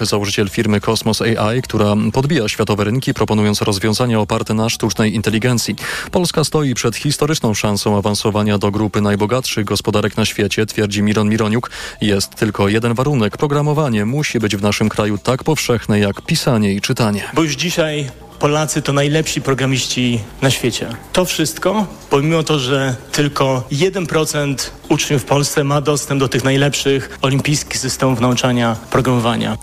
[0.00, 5.76] Założyciel firmy Cosmos AI, która podbija światowe rynki, proponując rozwiązania oparte na sztucznej inteligencji.
[6.10, 11.70] Polska stoi przed historyczną szansą awansowania do grupy najbogatszych gospodarek na świecie, twierdzi Miron Mironiuk.
[12.00, 13.36] Jest tylko jeden warunek.
[13.36, 17.24] Programowanie musi być w naszym kraju tak powszechne jak pisanie i czytanie.
[17.34, 18.10] Bo już dzisiaj
[18.44, 20.88] Polacy to najlepsi programiści na świecie.
[21.12, 24.54] To wszystko, pomimo to, że tylko 1%
[24.88, 29.56] uczniów w Polsce ma dostęp do tych najlepszych olimpijskich systemów nauczania programowania.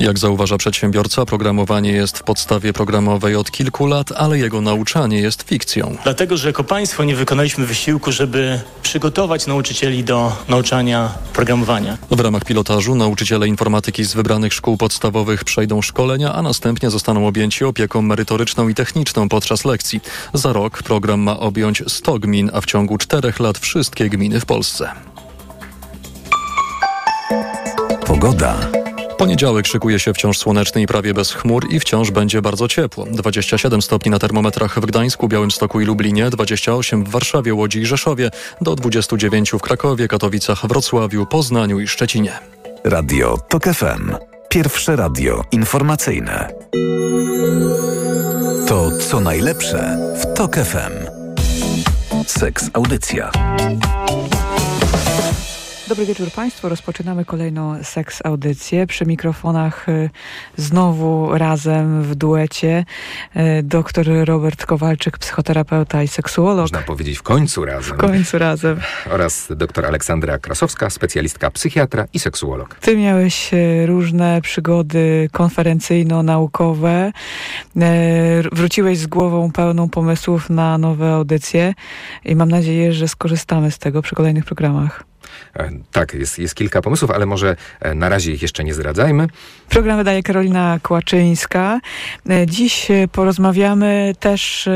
[0.00, 5.42] Jak zauważa przedsiębiorca, programowanie jest w podstawie programowej od kilku lat, ale jego nauczanie jest
[5.42, 5.96] fikcją.
[6.04, 11.98] Dlatego, że jako państwo nie wykonaliśmy wysiłku, żeby przygotować nauczycieli do nauczania programowania.
[12.10, 17.64] W ramach pilotażu nauczyciele informatyki z wybranych szkół podstawowych przejdą szkolenia, a następnie zostaną objęci
[17.64, 18.23] opieką merytoryczną
[18.70, 20.00] i techniczną podczas lekcji.
[20.34, 24.46] Za rok program ma objąć 100 gmin, a w ciągu czterech lat wszystkie gminy w
[24.46, 24.90] Polsce.
[28.06, 28.56] Pogoda.
[29.18, 33.06] Poniedziałek szykuje się wciąż słoneczny i prawie bez chmur i wciąż będzie bardzo ciepło.
[33.10, 38.30] 27 stopni na termometrach w Gdańsku, Białymstoku i Lublinie, 28 w Warszawie, Łodzi i Rzeszowie,
[38.60, 42.38] do 29 w Krakowie, Katowicach, Wrocławiu, Poznaniu i Szczecinie.
[42.84, 44.33] Radio TOK FM.
[44.54, 46.48] Pierwsze radio informacyjne.
[48.68, 50.92] To co najlepsze w TOK FM.
[52.26, 53.30] Seks Audycja.
[55.88, 56.68] Dobry wieczór Państwu.
[56.68, 58.86] Rozpoczynamy kolejną seks audycję.
[58.86, 60.10] Przy mikrofonach y,
[60.56, 62.84] znowu razem w duecie
[63.36, 66.60] y, dr Robert Kowalczyk, psychoterapeuta i seksuolog.
[66.60, 67.96] Można powiedzieć w końcu razem.
[67.96, 68.80] W końcu razem.
[69.10, 72.74] Oraz dr Aleksandra Krasowska, specjalistka psychiatra i seksuolog.
[72.74, 77.12] Ty miałeś y, różne przygody konferencyjno-naukowe.
[78.52, 81.74] Wróciłeś z głową pełną pomysłów na nowe audycje
[82.24, 85.04] i mam nadzieję, że skorzystamy z tego przy kolejnych programach.
[85.56, 89.26] E, tak, jest, jest kilka pomysłów, ale może e, na razie ich jeszcze nie zdradzajmy.
[89.68, 91.80] Program wydaje Karolina Kłaczyńska.
[92.30, 94.68] E, dziś porozmawiamy też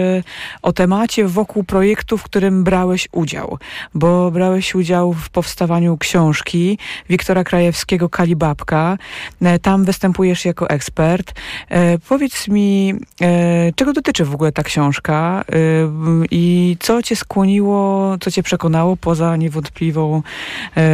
[0.62, 3.58] o temacie wokół projektu, w którym brałeś udział,
[3.94, 8.98] bo brałeś udział w powstawaniu książki Wiktora Krajewskiego Kalibabka.
[9.62, 11.34] Tam występujesz jako ekspert.
[12.08, 12.94] Powiedz mi,
[13.76, 15.44] czego dotyczy w ogóle ta książka
[16.30, 20.22] i co cię skłoniło, co cię przekonało poza niewątpliwą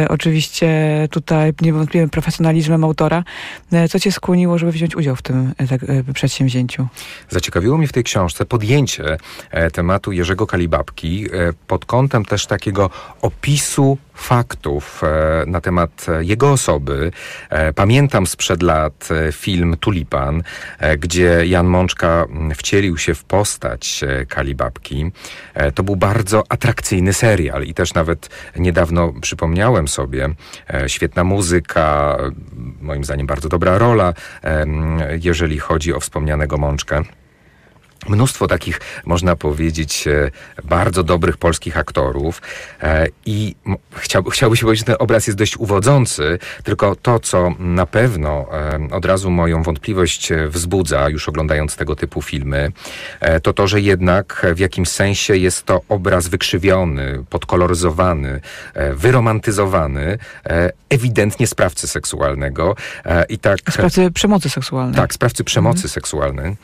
[0.09, 0.67] oczywiście
[1.11, 3.23] tutaj niewątpliwym profesjonalizmem autora.
[3.71, 5.53] E, co cię skłoniło, żeby wziąć udział w tym
[6.09, 6.87] e, przedsięwzięciu?
[7.29, 9.17] Zaciekawiło mnie w tej książce podjęcie
[9.51, 12.89] e, tematu Jerzego Kalibabki e, pod kątem też takiego
[13.21, 17.11] opisu faktów e, na temat jego osoby.
[17.75, 20.43] Pamiętam sprzed lat film Tulipan,
[20.99, 25.11] gdzie Jan Mączka wcielił się w postać Kalibabki.
[25.75, 29.44] To był bardzo atrakcyjny serial i też nawet niedawno przypomniałem
[29.87, 30.29] sobie,
[30.87, 32.17] świetna muzyka,
[32.81, 34.13] moim zdaniem bardzo dobra rola,
[35.21, 37.01] jeżeli chodzi o wspomnianego Mączkę.
[38.09, 40.31] Mnóstwo takich, można powiedzieć, e,
[40.63, 42.41] bardzo dobrych polskich aktorów
[42.81, 43.55] e, i
[43.95, 48.45] chciał, chciałby się powiedzieć, że ten obraz jest dość uwodzący, tylko to, co na pewno
[48.53, 52.71] e, od razu moją wątpliwość wzbudza, już oglądając tego typu filmy,
[53.43, 58.41] to to, że jednak w jakimś sensie jest to obraz wykrzywiony, podkoloryzowany,
[58.93, 60.17] wyromantyzowany,
[60.89, 62.75] ewidentnie sprawcy seksualnego
[63.29, 63.59] i tak...
[63.69, 64.95] Sprawcy przemocy seksualnej.
[64.95, 65.89] Tak, sprawcy przemocy mhm.
[65.89, 66.55] seksualnej.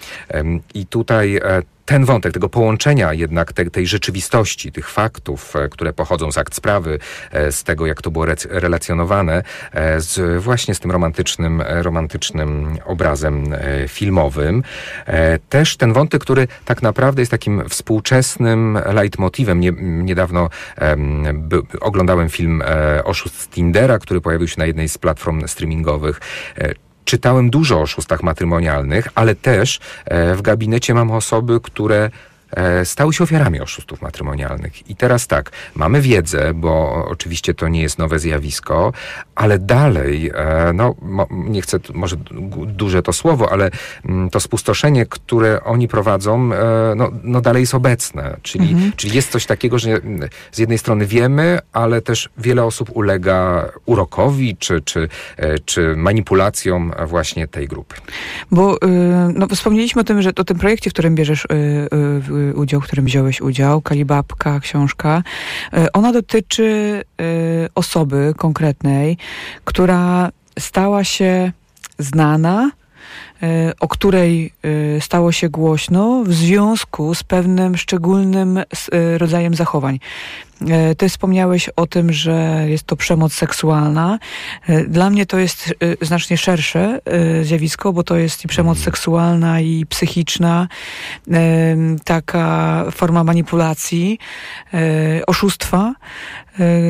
[0.74, 5.94] I tutaj uh, ten wątek, tego połączenia jednak te, tej rzeczywistości, tych faktów, e, które
[5.94, 7.00] pochodzą z akt sprawy,
[7.32, 13.44] e, z tego, jak to było relacjonowane, e, z, właśnie z tym romantycznym, romantycznym obrazem
[13.88, 14.64] filmowym.
[15.50, 19.60] Też ten wątek, który tak naprawdę jest takim współczesnym leitmotivem.
[19.60, 20.50] Nie, niedawno
[21.34, 22.64] by, oglądałem film
[23.04, 26.20] Oszust Tindera, który pojawił się na jednej z platform streamingowych
[27.12, 32.10] czytałem dużo o oszustach matrymonialnych, ale też e, w gabinecie mam osoby, które
[32.84, 34.90] stały się ofiarami oszustów matrymonialnych.
[34.90, 38.94] I teraz tak, mamy wiedzę, bo oczywiście to nie jest nowe zjawisko,
[39.36, 40.96] ale dalej, e, no
[41.32, 42.16] nie chcę, może
[42.66, 43.72] duże to słowo, ale
[44.06, 48.38] mm, to spustoszenie, które oni prowadzą, e, no, no dalej jest obecne.
[48.42, 48.92] Czyli, mhm.
[48.96, 53.70] czyli jest coś takiego, że mm, z jednej strony wiemy, ale też wiele osób ulega
[53.86, 55.10] urokowi czy, czy,
[55.66, 57.96] czy manipulacjom właśnie tej grupy.
[58.52, 58.78] Bo
[59.34, 61.48] no, wspomnieliśmy o tym, że o tym projekcie, w którym bierzesz
[62.56, 65.24] udział, w którym wziąłeś udział, Kalibabka, książka.
[65.74, 67.24] E, ona dotyczy e,
[67.76, 69.18] osoby konkretnej,
[69.66, 70.30] która
[70.60, 71.52] stała się
[72.00, 72.72] znana
[73.80, 74.54] o której
[75.00, 78.60] stało się głośno w związku z pewnym szczególnym
[79.18, 80.00] rodzajem zachowań.
[80.70, 84.20] E, ty wspomniałeś o tym, że jest to przemoc seksualna.
[84.68, 87.00] E, dla mnie to jest e, znacznie szersze
[87.44, 88.86] zjawisko, bo to jest i przemoc mhm.
[88.86, 90.68] seksualna, i psychiczna,
[92.04, 94.20] taka forma manipulacji,
[95.28, 95.94] oszustwa,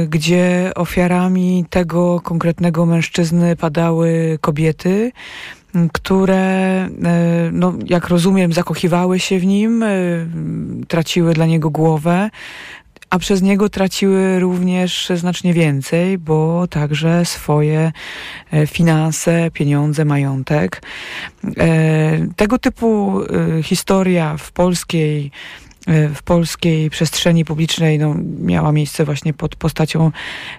[0.08, 5.12] gdzie ofiarami tego konkretnego mężczyzny padały kobiety,
[5.94, 6.90] które,
[7.52, 9.84] no, jak rozumiem, zakochiwały się w nim,
[10.88, 12.30] traciły dla niego głowę,
[13.12, 17.92] a przez niego traciły również znacznie więcej, bo także swoje
[18.52, 20.82] e, finanse, pieniądze, majątek.
[21.58, 25.32] E, tego typu e, historia w polskiej
[25.88, 30.12] w polskiej przestrzeni publicznej no, miała miejsce właśnie pod postacią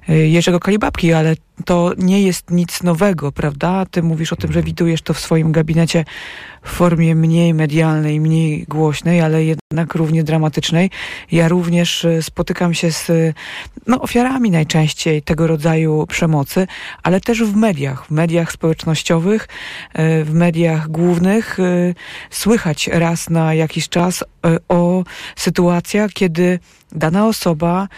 [0.09, 1.35] Jerzego Kalibabki, ale
[1.65, 3.87] to nie jest nic nowego, prawda?
[3.91, 4.67] Ty mówisz o tym, że mhm.
[4.67, 6.05] widujesz to w swoim gabinecie
[6.63, 10.91] w formie mniej medialnej, mniej głośnej, ale jednak równie dramatycznej.
[11.33, 13.11] Ja również e, spotykam się z
[13.87, 16.67] no, ofiarami najczęściej tego rodzaju przemocy,
[17.03, 19.49] ale też w mediach, w mediach społecznościowych,
[19.93, 21.59] e, w mediach głównych
[22.31, 24.25] słychać raz na jakiś czas
[24.69, 25.05] o
[25.37, 26.59] sytuacjach, kiedy
[26.93, 27.89] dana osoba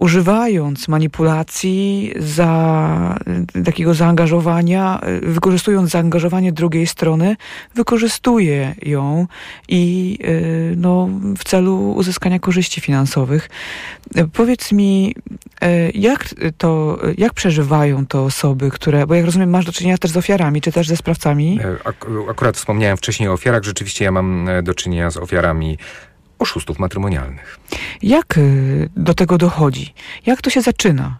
[0.00, 3.18] używając manipulacji za
[3.64, 7.36] takiego zaangażowania, wykorzystując zaangażowanie drugiej strony,
[7.74, 9.26] wykorzystuje ją
[9.68, 11.08] i y, no,
[11.38, 13.50] w celu uzyskania korzyści finansowych.
[14.32, 15.14] Powiedz mi,
[15.64, 20.10] y, jak to, jak przeżywają to osoby, które, bo jak rozumiem, masz do czynienia też
[20.10, 21.60] z ofiarami, czy też ze sprawcami?
[21.64, 25.78] E, ak akurat wspomniałem wcześniej o ofiarach, rzeczywiście ja mam e, do czynienia z ofiarami
[26.40, 27.58] oszustów matrymonialnych.
[28.02, 29.94] Jak y, do tego dochodzi?
[30.26, 31.18] Jak to się zaczyna?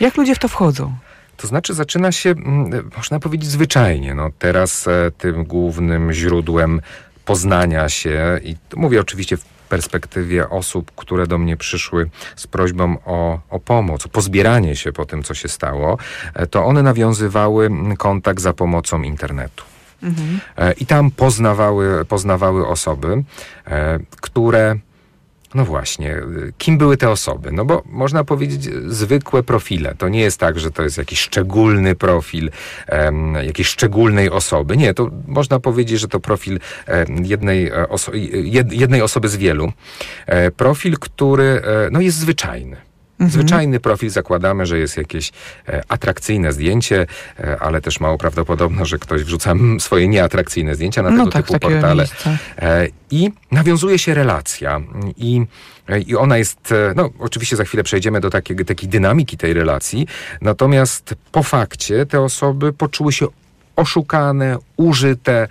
[0.00, 0.94] Jak ludzie w to wchodzą?
[1.36, 4.14] To znaczy zaczyna się, mm, można powiedzieć, zwyczajnie.
[4.14, 6.80] No, teraz e, tym głównym źródłem
[7.24, 13.40] poznania się, i mówię oczywiście w perspektywie osób, które do mnie przyszły z prośbą o,
[13.50, 15.98] o pomoc, o pozbieranie się po tym, co się stało,
[16.34, 19.64] e, to one nawiązywały kontakt za pomocą internetu.
[20.02, 20.40] Mhm.
[20.78, 23.24] I tam poznawały, poznawały osoby,
[23.66, 24.76] e, które
[25.54, 26.16] no właśnie,
[26.58, 27.52] kim były te osoby?
[27.52, 29.94] No bo można powiedzieć zwykłe profile.
[29.94, 32.50] To nie jest tak, że to jest jakiś szczególny profil
[32.88, 34.76] um, jakiejś szczególnej osoby.
[34.76, 36.58] Nie, to można powiedzieć, że to profil
[36.88, 38.12] um, jednej, oso
[38.70, 39.64] jednej osoby z wielu.
[39.64, 39.72] Um,
[40.56, 42.85] profil, który no, jest zwyczajny.
[43.20, 43.30] Mhm.
[43.30, 45.32] Zwyczajny profil zakładamy, że jest jakieś
[45.68, 47.06] e, atrakcyjne zdjęcie,
[47.38, 51.46] e, ale też mało prawdopodobne, że ktoś wrzuca swoje nieatrakcyjne zdjęcia na no tego tak,
[51.46, 52.04] typu portale.
[52.58, 54.80] E, I nawiązuje się relacja.
[55.16, 55.46] I
[56.06, 60.06] i ona jest, no oczywiście za chwilę przejdziemy do takiej, takiej dynamiki tej relacji,
[60.40, 63.26] natomiast po fakcie te osoby poczuły się
[63.76, 65.48] oszukane, użyte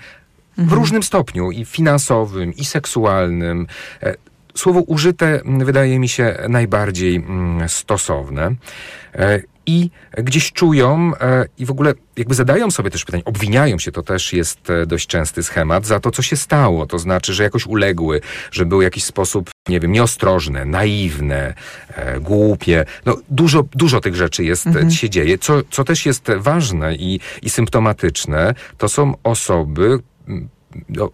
[0.58, 0.80] w mhm.
[0.80, 3.68] różnym stopniu i finansowym, i seksualnym
[4.58, 8.56] słowo użyte wydaje mi się najbardziej mm, stosowne.
[9.16, 13.92] E, I gdzieś czują e, i w ogóle jakby zadają sobie też pytanie, obwiniają się,
[13.92, 16.88] to też jest e, dość częsty schemat, za to, co się stało.
[16.88, 18.22] To znaczy, że jakoś uległy,
[18.52, 21.54] że były w jakiś sposób, nie wiem, nieostrożne, naiwne,
[22.22, 22.86] głupie.
[23.06, 24.92] No, dużo, dużo tych rzeczy jest, mhm.
[24.92, 25.38] się dzieje.
[25.38, 30.00] Co, co też jest ważne i, i symptomatyczne, to są osoby,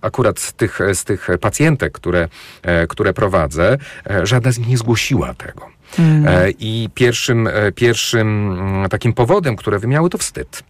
[0.01, 2.27] akurat z tych, z tych pacjentek, które,
[2.63, 3.77] e, które prowadzę,
[4.09, 5.65] e, żadna z nich nie zgłosiła tego.
[5.99, 6.53] Mm.
[6.59, 10.63] I pierwszym, pierwszym mm, takim powodem, które wymiały, to wstyd.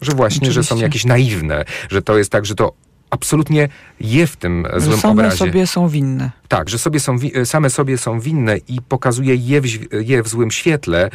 [0.00, 0.62] Że właśnie, Oczywiście.
[0.62, 2.72] że są jakieś naiwne, że to jest tak, że to
[3.10, 3.68] absolutnie
[4.00, 5.36] je w tym że złym same obrazie.
[5.36, 6.30] sobie są winne.
[6.48, 10.50] Tak, że sobie są, same sobie są winne i pokazuje je w, je w złym
[10.50, 11.10] świetle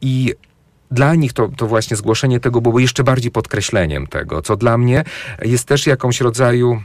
[0.00, 0.34] i
[0.94, 5.04] dla nich to, to właśnie zgłoszenie tego było jeszcze bardziej podkreśleniem tego, co dla mnie
[5.42, 6.82] jest też jakąś rodzaju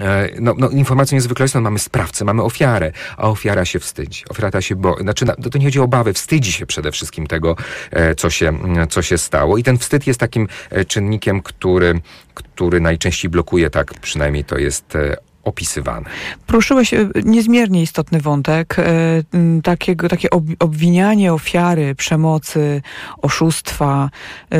[0.00, 4.24] e, no, no, informacją niezwykle no, mamy sprawcę, mamy ofiarę, a ofiara się wstydzi.
[4.28, 7.56] Ofiara się bo, znaczy, to nie chodzi o obawę, wstydzi się przede wszystkim tego,
[7.90, 8.58] e, co się,
[8.90, 9.58] co się stało.
[9.58, 12.00] I ten wstyd jest takim e, czynnikiem, który,
[12.34, 14.96] który najczęściej blokuje, tak przynajmniej to jest
[15.46, 16.10] opisywane.
[16.46, 18.82] Poruszyłeś e, niezmiernie istotny wątek, e,
[19.62, 22.82] takiego, takie obwinianie ofiary przemocy,
[23.22, 24.10] oszustwa,
[24.52, 24.58] e,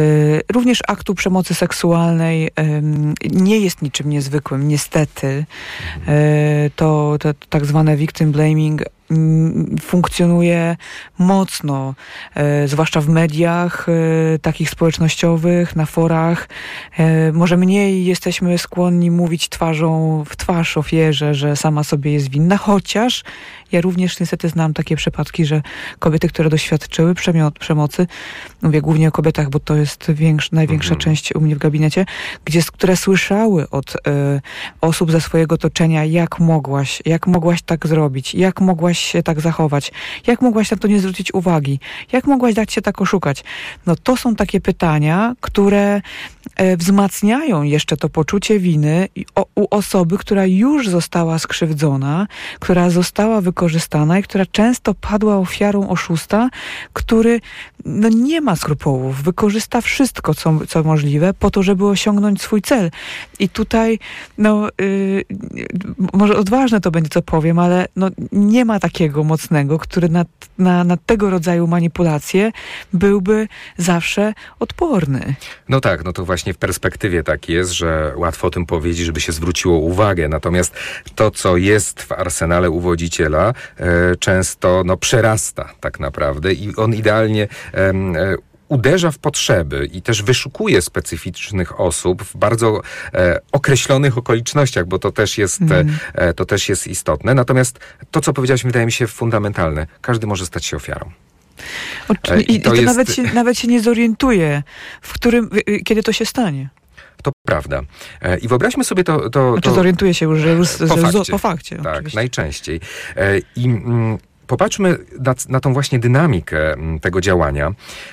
[0.52, 2.50] również aktu przemocy seksualnej
[3.31, 5.45] nie jest niczym niezwykłym, niestety.
[6.76, 8.83] To, to tak zwane victim blaming
[9.80, 10.76] funkcjonuje
[11.18, 11.94] mocno,
[12.34, 16.48] e, zwłaszcza w mediach e, takich społecznościowych, na forach.
[16.98, 22.56] E, może mniej jesteśmy skłonni mówić twarzą w twarz ofierze, że sama sobie jest winna,
[22.56, 23.25] chociaż
[23.72, 25.62] ja również niestety znam takie przypadki, że
[25.98, 27.14] kobiety, które doświadczyły
[27.58, 28.06] przemocy,
[28.62, 31.00] mówię głównie o kobietach, bo to jest większy, największa mhm.
[31.00, 32.06] część u mnie w gabinecie,
[32.44, 33.98] gdzie, które słyszały od y,
[34.80, 39.93] osób ze swojego otoczenia, jak mogłaś, jak mogłaś tak zrobić, jak mogłaś się tak zachować,
[40.26, 41.81] jak mogłaś na to nie zwrócić uwagi,
[42.12, 43.45] jak mogłaś dać się tak oszukać.
[43.87, 46.00] No to są takie pytania, które
[46.61, 49.09] y, wzmacniają jeszcze to poczucie winy
[49.55, 52.26] u osoby, która już została skrzywdzona,
[52.61, 56.49] która została wykorzystana i która często padła ofiarą oszusta,
[56.93, 57.41] który
[57.87, 62.90] no, nie ma skrupułów, wykorzysta wszystko, co, co możliwe po to, żeby osiągnąć swój cel.
[63.38, 63.99] I tutaj,
[64.38, 65.25] no, yy,
[66.12, 70.25] może odważne to będzie, co powiem, ale no, nie ma takiego mocnego, który na,
[70.59, 72.52] na, na tego rodzaju manipulacje
[72.93, 75.35] byłby zawsze odporny.
[75.69, 79.21] No tak, no to właśnie w perspektywie tak jest, że łatwo o tym powiedzieć, żeby
[79.21, 80.28] się zwróciło uwagę.
[80.28, 80.75] Natomiast
[81.14, 87.49] to, co jest w arsenale uwodziciela, E, często no, przerasta tak naprawdę i on idealnie
[88.68, 92.80] uderza w potrzeby i też wyszukuje specyficznych osób w bardzo
[93.14, 95.99] e, określonych okolicznościach, bo to też jest mm.
[96.14, 97.35] e, to też jest istotne.
[97.35, 97.78] Natomiast
[98.11, 99.87] to, co powiedziałeś, wydaje mi się fundamentalne.
[100.00, 101.11] Każdy może stać się ofiarą.
[102.49, 102.87] I, I, to, jest...
[102.87, 104.62] nawet, się, nawet się nie zorientuje,
[105.00, 105.50] w którym,
[105.85, 106.68] kiedy to się stanie.
[107.23, 107.83] To prawda.
[108.23, 109.30] E, I wyobraźmy sobie to...
[109.30, 111.33] to, znaczy to zorientuje się już, że już po, fakcie.
[111.33, 111.76] po fakcie.
[111.76, 112.18] Tak, oczywiście.
[112.18, 112.80] najczęściej.
[113.16, 117.73] E, I mm, popatrzmy na, na tą właśnie dynamikę mm, tego działania.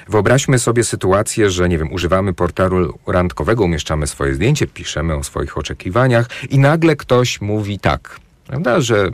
[0.10, 5.58] Wyobraźmy sobie sytuację, że nie wiem, używamy portalu randkowego, umieszczamy swoje zdjęcie, piszemy o swoich
[5.58, 9.12] oczekiwaniach i nagle ktoś mówi tak, prawda, że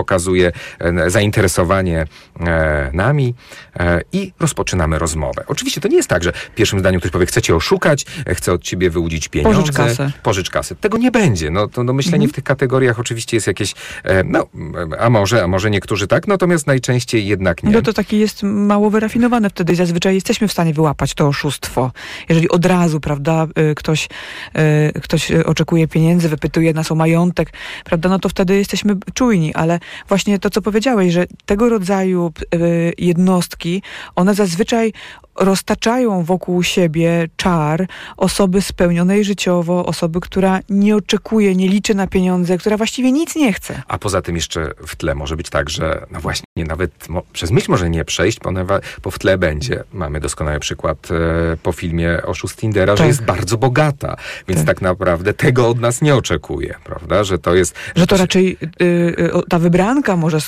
[0.00, 2.06] pokazuje e, zainteresowanie
[2.40, 3.34] e, nami
[3.80, 5.44] e, i rozpoczynamy rozmowę.
[5.46, 8.52] Oczywiście to nie jest tak, że w pierwszym zdaniu ktoś powie, chce cię oszukać, chce
[8.52, 9.60] od ciebie wyłudzić pieniądze.
[9.60, 10.12] Pożycz kasę.
[10.22, 10.74] Pożycz kasę.
[10.74, 11.50] Tego nie będzie.
[11.50, 12.30] No, to no, myślenie mhm.
[12.30, 13.74] w tych kategoriach oczywiście jest jakieś,
[14.24, 14.46] no,
[14.98, 17.70] a może, a może niektórzy tak, natomiast najczęściej jednak nie.
[17.70, 19.74] No to taki jest mało wyrafinowane wtedy.
[19.74, 21.92] Zazwyczaj jesteśmy w stanie wyłapać to oszustwo.
[22.28, 24.08] Jeżeli od razu, prawda, ktoś,
[25.02, 27.52] ktoś oczekuje pieniędzy, wypytuje nas o majątek,
[27.84, 32.92] prawda, no to wtedy jesteśmy czujni, ale właśnie to, co powiedziałeś, że tego rodzaju y,
[32.98, 33.82] jednostki,
[34.16, 34.92] one zazwyczaj
[35.36, 42.58] roztaczają wokół siebie czar osoby spełnionej życiowo, osoby, która nie oczekuje, nie liczy na pieniądze,
[42.58, 43.82] która właściwie nic nie chce.
[43.88, 47.70] A poza tym jeszcze w tle może być tak, że no właśnie nawet przez myśl
[47.70, 48.38] może nie przejść,
[49.02, 49.84] bo w tle będzie.
[49.92, 52.98] Mamy doskonały przykład e, po filmie Oszust Tindera, tak.
[52.98, 54.16] że jest bardzo bogata,
[54.48, 54.66] więc tak.
[54.66, 54.82] tak.
[54.82, 57.24] naprawdę tego od nas nie oczekuje, prawda?
[57.24, 57.74] Że to jest...
[57.96, 60.38] Że to raczej y, y, ta wybranka może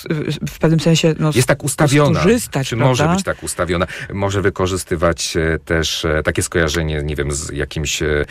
[0.49, 2.21] w pewnym sensie no, jest tak ustawiona.
[2.21, 2.89] Czy prawda?
[2.89, 3.87] może być tak ustawiona?
[4.13, 8.25] Może wykorzystać wykorzystywać e, też e, takie skojarzenie, nie wiem, z jakimiś e,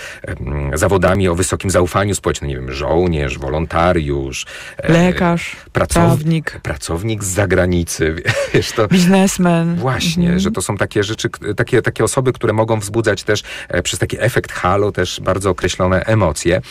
[0.74, 4.46] zawodami o wysokim zaufaniu społecznym, nie wiem, żołnierz, wolontariusz,
[4.84, 8.16] lekarz, pracownik, pracownik z zagranicy,
[8.54, 8.88] wiesz, to...
[8.88, 9.76] Biznesmen.
[9.76, 10.40] Właśnie, mhm.
[10.40, 13.44] że to są takie rzeczy, takie, takie osoby, które mogą wzbudzać też
[13.84, 16.62] przez taki efekt halo też bardzo określone emocje.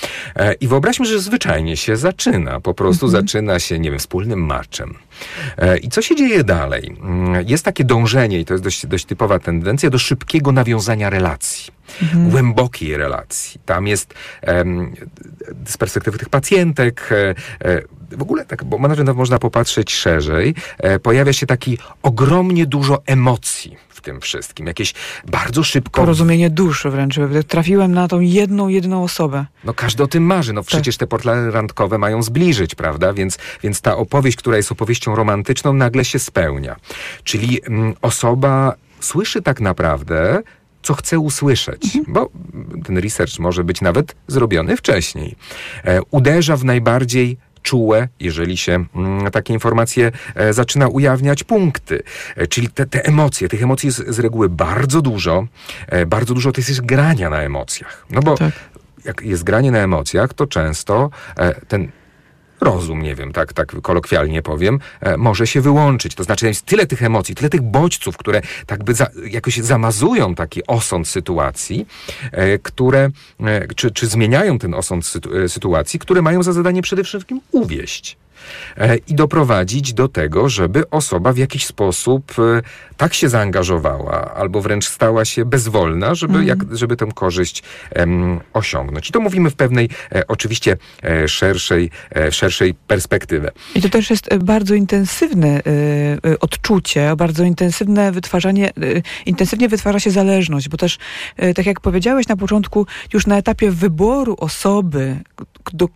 [0.61, 3.23] I wyobraźmy, że zwyczajnie się zaczyna, po prostu mhm.
[3.23, 4.95] zaczyna się, nie wiem, wspólnym marczem.
[5.83, 6.97] I co się dzieje dalej?
[7.03, 11.73] Mm, jest takie dążenie, i to jest dość, dość typowa tendencja, do szybkiego nawiązania relacji.
[12.03, 12.31] Mhm.
[12.31, 13.61] Głębokiej relacji.
[13.67, 14.15] Tam jest
[15.67, 17.35] z perspektywy tych pacjentek, e,
[17.69, 17.83] e,
[18.17, 18.79] w ogóle tak, bo
[19.15, 24.67] można popatrzeć szerzej, e, pojawia się taki ogromnie dużo emocji w tym wszystkim.
[24.67, 24.95] Jakieś
[25.27, 26.01] bardzo szybko...
[26.01, 27.15] Porozumienie duszy wręcz.
[27.49, 29.47] Trafiłem na tą jedną, jedną osobę.
[29.65, 30.53] No każdy o tym marzy.
[30.53, 33.13] No przecież te portale randkowe mają zbliżyć, prawda?
[33.13, 36.77] Więc, więc ta opowieść, która jest opowieścią romantyczną, nagle się spełnia.
[37.25, 40.43] Czyli mm, osoba słyszy tak naprawdę
[40.83, 42.05] co chce usłyszeć, mhm.
[42.09, 42.31] bo
[42.85, 45.37] ten research może być nawet zrobiony wcześniej.
[45.85, 52.03] E, uderza w najbardziej czułe, jeżeli się mm, takie informacje e, zaczyna ujawniać, punkty.
[52.37, 55.47] E, czyli te, te emocje, tych emocji jest z reguły bardzo dużo,
[55.87, 58.07] e, bardzo dużo to jest grania na emocjach.
[58.11, 58.53] No bo tak.
[59.05, 61.11] jak jest granie na emocjach, to często
[61.69, 61.89] ten
[62.61, 66.15] rozum, nie wiem, tak, tak kolokwialnie powiem, e, może się wyłączyć.
[66.15, 70.35] To znaczy jest tyle tych emocji, tyle tych bodźców, które tak by za, jakoś zamazują
[70.35, 71.87] taki osąd sytuacji,
[72.33, 75.13] e, które, e, czy, czy zmieniają ten osąd
[75.49, 78.17] sytuacji, które mają za zadanie przede wszystkim uwieść.
[78.77, 82.63] E, i doprowadzić do tego, żeby osoba w jakiś sposób e,
[82.97, 86.47] tak się zaangażowała, albo wręcz stała się bezwolna, żeby, mm.
[86.47, 89.09] jak, żeby tę korzyść em, osiągnąć.
[89.09, 93.51] I to mówimy w pewnej e, oczywiście e, szerszej, e, szerszej perspektywie.
[93.75, 95.63] I to też jest bardzo intensywne
[96.41, 98.71] odczucie, bardzo intensywne wytwarzanie,
[99.27, 100.99] intensywnie wytwarza się zależność, bo też,
[101.55, 105.17] tak jak powiedziałeś na początku, już na etapie wyboru osoby,
[105.73, 105.89] do,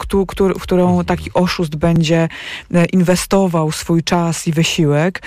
[0.58, 1.04] w którą mhm.
[1.04, 2.28] taki oszust będzie
[2.92, 5.22] inwestował swój czas i wysiłek,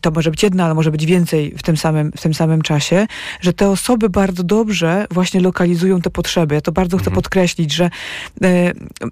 [0.00, 3.06] to może być jedna, ale może być więcej w tym samym, w tym samym czasie,
[3.40, 6.54] że te osoby bardzo dobrze właśnie lokalizują te potrzeby.
[6.54, 7.14] Ja to bardzo chcę mhm.
[7.14, 7.90] podkreślić, że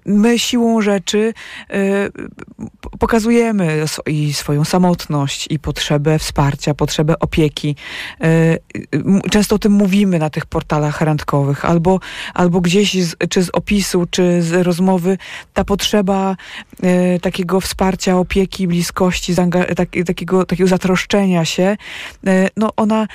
[0.05, 1.33] my siłą rzeczy
[2.99, 7.75] pokazujemy i swoją samotność, i potrzebę wsparcia, potrzebę opieki.
[9.31, 11.99] Często o tym mówimy na tych portalach randkowych, albo,
[12.33, 15.17] albo gdzieś z, czy z opisu, czy z rozmowy
[15.53, 16.35] ta potrzeba
[16.83, 19.35] e, takiego wsparcia, opieki, bliskości,
[19.75, 21.77] tak, takiego, takiego zatroszczenia się,
[22.27, 23.07] e, no ona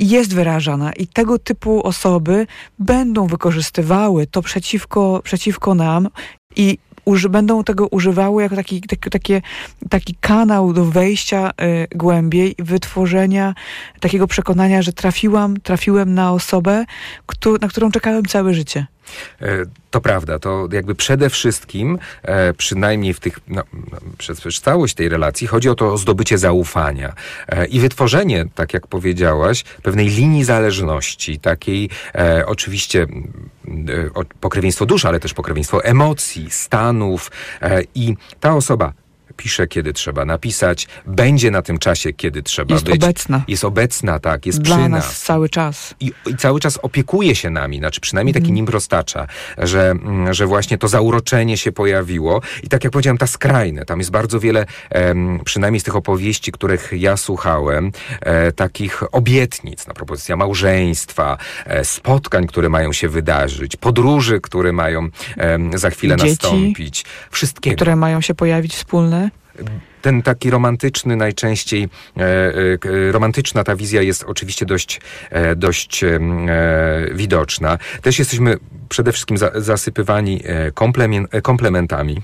[0.00, 2.46] jest wyrażana i tego typu osoby
[2.78, 6.08] będą wykorzystywały to przeciwko, przeciwko nam
[6.56, 9.42] i uży, będą tego używały jako taki, taki, takie,
[9.90, 13.54] taki kanał do wejścia y, głębiej, wytworzenia
[14.00, 16.84] takiego przekonania, że trafiłam, trafiłem na osobę,
[17.60, 18.86] na którą czekałem całe życie.
[19.42, 19.46] E,
[19.90, 25.08] to prawda, to jakby przede wszystkim, e, przynajmniej w tych, no, no, przez, całość tej
[25.08, 27.12] relacji, chodzi o to o zdobycie zaufania
[27.48, 31.90] e, i wytworzenie, tak jak powiedziałaś, pewnej linii zależności, takiej
[32.46, 33.06] oczywiście
[34.40, 37.30] pokrewieństwo dusz, ale też pokrewieństwo emocji, stanów
[37.94, 38.92] i ta osoba
[39.36, 42.94] pisze, kiedy trzeba napisać, będzie na tym czasie, kiedy trzeba jest być.
[42.94, 43.44] Jest obecna.
[43.48, 45.04] Jest obecna, tak, jest Dla przy nas.
[45.04, 45.22] nas.
[45.22, 45.94] cały czas.
[46.00, 48.54] I, I, cały czas opiekuje się nami, znaczy przynajmniej taki mm.
[48.54, 49.26] nim prostacza,
[49.58, 49.94] że,
[50.30, 52.40] że właśnie to zauroczenie się pojawiło.
[52.62, 56.52] I tak jak powiedziałem, ta skrajne, tam jest bardzo wiele, em, przynajmniej z tych opowieści,
[56.52, 63.76] których ja słuchałem, e, takich obietnic na propozycja małżeństwa, e, spotkań, które mają się wydarzyć,
[63.76, 67.04] podróży, które mają e, za chwilę Dzieci, nastąpić.
[67.30, 67.76] Wszystkiego.
[67.76, 69.25] Które mają się pojawić wspólne
[70.02, 76.04] ten taki romantyczny najczęściej, e, e, romantyczna ta wizja jest oczywiście dość, e, dość
[77.12, 77.78] widoczna.
[78.02, 78.56] Też jesteśmy
[78.88, 80.42] przede wszystkim za, zasypywani
[81.42, 82.22] komplementami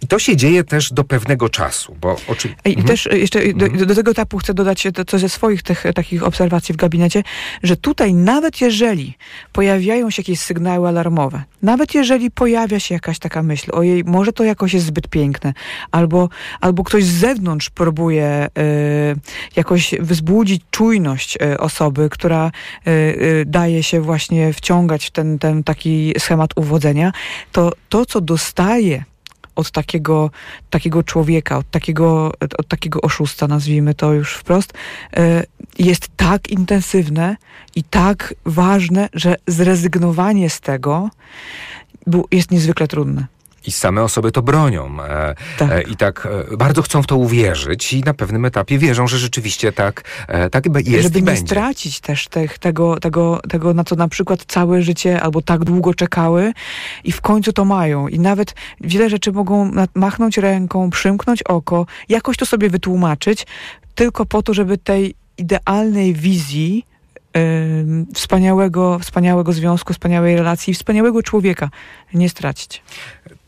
[0.00, 2.62] i to się dzieje też do pewnego czasu, bo oczywiście...
[2.64, 2.86] I mhm.
[2.86, 3.86] też jeszcze do, mhm.
[3.86, 7.22] do, tego etapu chcę dodać coś ze swoich tych, takich obserwacji w gabinecie,
[7.62, 9.14] że tutaj nawet jeżeli
[9.52, 14.44] pojawiają się jakieś sygnały alarmowe, nawet jeżeli pojawia się jakaś taka myśl, ojej, może to
[14.44, 15.52] jakoś jest zbyt piękne,
[15.90, 16.28] albo,
[16.60, 19.16] albo ktoś z zewnątrz próbuje y,
[19.56, 22.50] jakoś wzbudzić czujność y, osoby, która
[22.86, 27.12] y, daje się właśnie wciągać w ten, ten taki schemat uwodzenia,
[27.52, 29.04] to to, co dostaje
[29.56, 30.30] od takiego,
[30.70, 34.72] takiego człowieka, od takiego, od takiego oszusta, nazwijmy to już wprost,
[35.16, 35.44] e,
[35.78, 37.36] jest tak intensywne
[37.74, 41.10] i tak ważne, że zrezygnowanie z tego
[42.30, 43.26] jest niezwykle trudne.
[43.66, 45.02] I same osoby to bronią.
[45.02, 45.70] E, tak.
[45.72, 49.18] E, I tak e, bardzo chcą w to uwierzyć i na pewnym etapie wierzą, że
[49.18, 50.02] rzeczywiście tak,
[50.50, 51.42] tak jest Żeby i nie będzie.
[51.42, 55.94] stracić też tych, tego, tego, tego, na co na przykład całe życie albo tak długo
[55.94, 56.52] czekały
[57.04, 58.08] i w końcu to mają.
[58.08, 63.46] I nawet wiele rzeczy mogą machnąć ręką, przymknąć oko, jakoś to sobie wytłumaczyć,
[63.94, 66.84] tylko po to, żeby tej idealnej wizji
[68.14, 71.70] wspaniałego, wspaniałego związku, wspaniałej relacji, wspaniałego człowieka
[72.14, 72.82] nie stracić.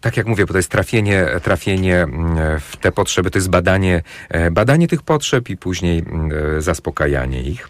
[0.06, 4.02] Tak jak mówię, bo to jest trafienie, trafienie mm, w te potrzeby, to jest badanie,
[4.28, 7.68] e, badanie tych potrzeb i później mm, e, zaspokajanie ich.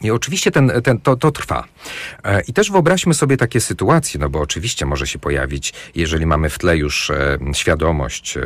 [0.00, 1.64] I oczywiście ten, ten, to, to trwa.
[2.24, 6.50] E, I też wyobraźmy sobie takie sytuacje, no bo oczywiście może się pojawić, jeżeli mamy
[6.50, 7.12] w tle już
[7.52, 8.38] świadomość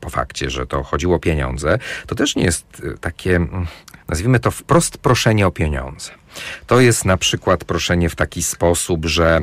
[0.00, 3.66] po fakcie, że to chodziło o pieniądze, to też nie jest takie, mm,
[4.08, 6.10] nazwijmy to wprost proszenie o pieniądze.
[6.66, 9.40] To jest na przykład proszenie w taki sposób, że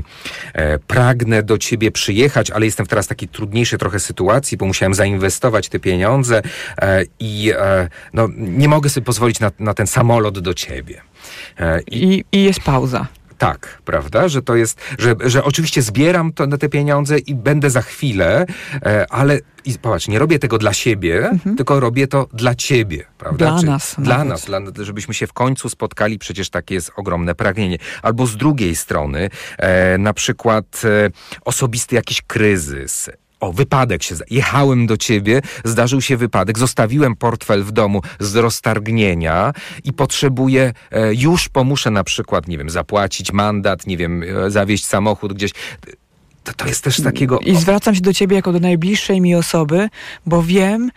[0.53, 4.93] e, pragnę do ciebie przyjechać, ale jestem w teraz takiej trudniejszej trochę sytuacji, bo musiałem
[4.93, 6.41] zainwestować te pieniądze
[6.77, 11.01] e, i e, no, nie mogę sobie pozwolić na, na ten samolot do ciebie.
[11.59, 13.07] E, I, I jest pauza
[13.41, 14.27] tak, prawda?
[14.27, 18.45] Że to jest, że, że oczywiście zbieram to, te pieniądze i będę za chwilę,
[18.85, 21.55] e, ale i popatrz, nie robię tego dla siebie, mhm.
[21.55, 23.51] tylko robię to dla ciebie, prawda?
[23.51, 23.95] Dla Czy, nas.
[23.97, 24.29] Dla nawet.
[24.29, 27.77] nas, dla, żebyśmy się w końcu spotkali, przecież takie jest ogromne pragnienie.
[28.01, 31.09] Albo z drugiej strony, e, na przykład e,
[31.45, 33.09] osobisty jakiś kryzys,
[33.41, 34.15] o, wypadek się.
[34.29, 41.13] Jechałem do ciebie, zdarzył się wypadek, zostawiłem portfel w domu z roztargnienia i potrzebuję, e,
[41.13, 45.51] już pomuszę na przykład, nie wiem, zapłacić mandat, nie wiem, e, zawieźć samochód gdzieś
[46.43, 47.39] to, to jest też takiego...
[47.39, 49.89] I zwracam się do ciebie jako do najbliższej mi osoby,
[50.25, 50.91] bo wiem,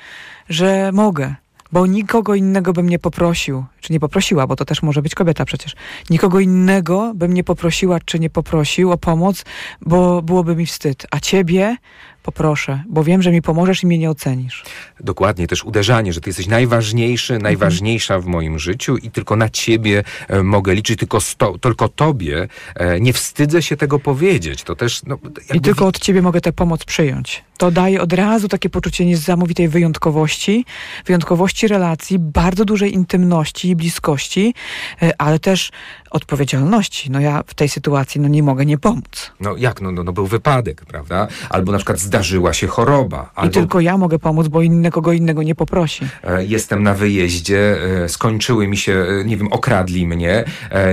[0.48, 1.34] że mogę
[1.74, 5.44] bo nikogo innego bym nie poprosił, czy nie poprosiła, bo to też może być kobieta
[5.44, 5.74] przecież.
[6.10, 9.44] Nikogo innego bym nie poprosiła, czy nie poprosił o pomoc,
[9.80, 11.06] bo byłoby mi wstyd.
[11.10, 11.76] A ciebie
[12.24, 14.64] poproszę, bo wiem, że mi pomożesz i mnie nie ocenisz.
[15.00, 20.04] Dokładnie, też uderzanie, że ty jesteś najważniejszy, najważniejsza w moim życiu i tylko na ciebie
[20.28, 22.48] e, mogę liczyć, tylko, sto, tylko tobie.
[22.74, 24.62] E, nie wstydzę się tego powiedzieć.
[24.62, 25.02] To też.
[25.06, 25.18] No,
[25.54, 27.44] I tylko od ciebie mogę tę pomoc przyjąć.
[27.58, 30.64] To daje od razu takie poczucie niesamowitej wyjątkowości,
[31.06, 34.54] wyjątkowości relacji, bardzo dużej intymności i bliskości,
[35.02, 35.70] e, ale też
[36.10, 37.10] odpowiedzialności.
[37.10, 39.32] No ja w tej sytuacji no nie mogę nie pomóc.
[39.40, 39.80] No jak?
[39.80, 41.28] No, no, no był wypadek, prawda?
[41.50, 43.30] Albo na przykład zdarzyła się choroba.
[43.34, 43.50] Albo...
[43.50, 46.04] I tylko ja mogę pomóc, bo inny kogo innego nie poprosi.
[46.22, 50.44] E, jestem na wyjeździe, e, skończyły mi się, nie wiem, okradli mnie,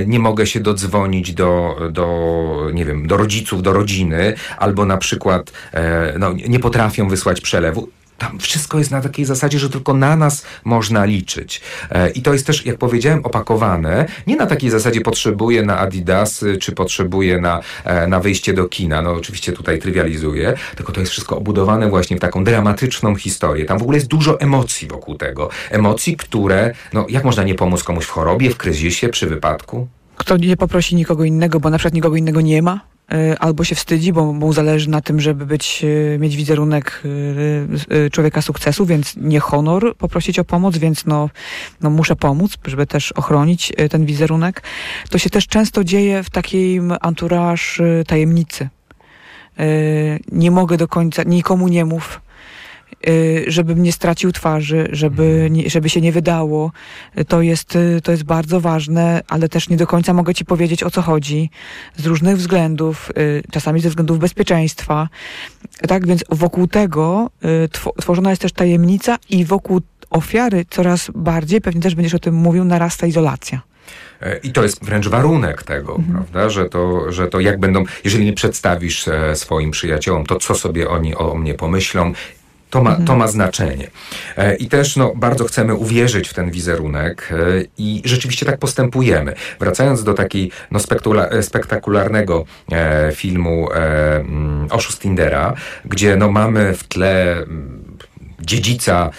[0.07, 5.51] nie mogę się dodzwonić do, do nie wiem, do rodziców, do rodziny, albo na przykład
[6.19, 7.89] no, nie potrafią wysłać przelewu
[8.21, 11.61] tam wszystko jest na takiej zasadzie, że tylko na nas można liczyć.
[11.89, 14.05] E, I to jest też, jak powiedziałem, opakowane.
[14.27, 19.01] Nie na takiej zasadzie potrzebuję na Adidasy, czy potrzebuję na, e, na wyjście do kina.
[19.01, 23.65] No oczywiście tutaj trywializuję, tylko to jest wszystko obudowane właśnie w taką dramatyczną historię.
[23.65, 25.49] Tam w ogóle jest dużo emocji wokół tego.
[25.71, 29.87] Emocji, które, no jak można nie pomóc komuś w chorobie, w kryzysie, przy wypadku?
[30.15, 32.91] Kto nie poprosi nikogo innego, bo na przykład nikogo innego nie ma?
[33.11, 37.03] E, albo się wstydzi, bo mu zależy na tym, żeby być, e, mieć wizerunek
[37.89, 41.29] e, człowieka sukcesu, więc nie honor poprosić o pomoc, więc no,
[41.81, 44.63] no muszę pomóc, żeby też ochronić ten wizerunek.
[45.09, 47.63] To się też często dzieje w takim entourage
[48.07, 48.69] tajemnicy.
[50.31, 52.21] Nie mogę do końca, nikomu nie mów,
[53.47, 55.69] żebym nie stracił twarzy, żeby, mhm.
[55.69, 56.71] żeby się nie wydało.
[57.27, 60.83] To jest, y, to jest bardzo ważne, ale też nie do końca mogę ci powiedzieć
[60.83, 61.49] o co chodzi.
[61.97, 65.09] Z różnych względów, y, czasami ze względów bezpieczeństwa.
[65.87, 67.29] Tak więc wokół tego
[68.01, 72.63] tworzona jest też tajemnica i wokół ofiary coraz bardziej, pewnie też będziesz o tym mówił,
[72.63, 73.61] narasta izolacja.
[74.21, 76.13] E, I to jest wręcz warunek tego, mhm.
[76.13, 80.55] prawda, że to, że to jak będą, jeżeli nie przedstawisz e, swoim przyjaciołom, to co
[80.55, 82.13] sobie oni o mnie pomyślą,
[82.71, 83.87] to ma, to ma znaczenie.
[84.37, 87.35] E, I też no, bardzo chcemy uwierzyć w ten wizerunek e,
[87.77, 89.33] i rzeczywiście tak postępujemy.
[89.59, 90.79] Wracając do takiej no,
[91.41, 95.53] spektakularnego e, filmu e, mm, Oszust Tindera,
[95.85, 97.90] gdzie no, mamy w tle mm,
[98.41, 99.09] dziedzica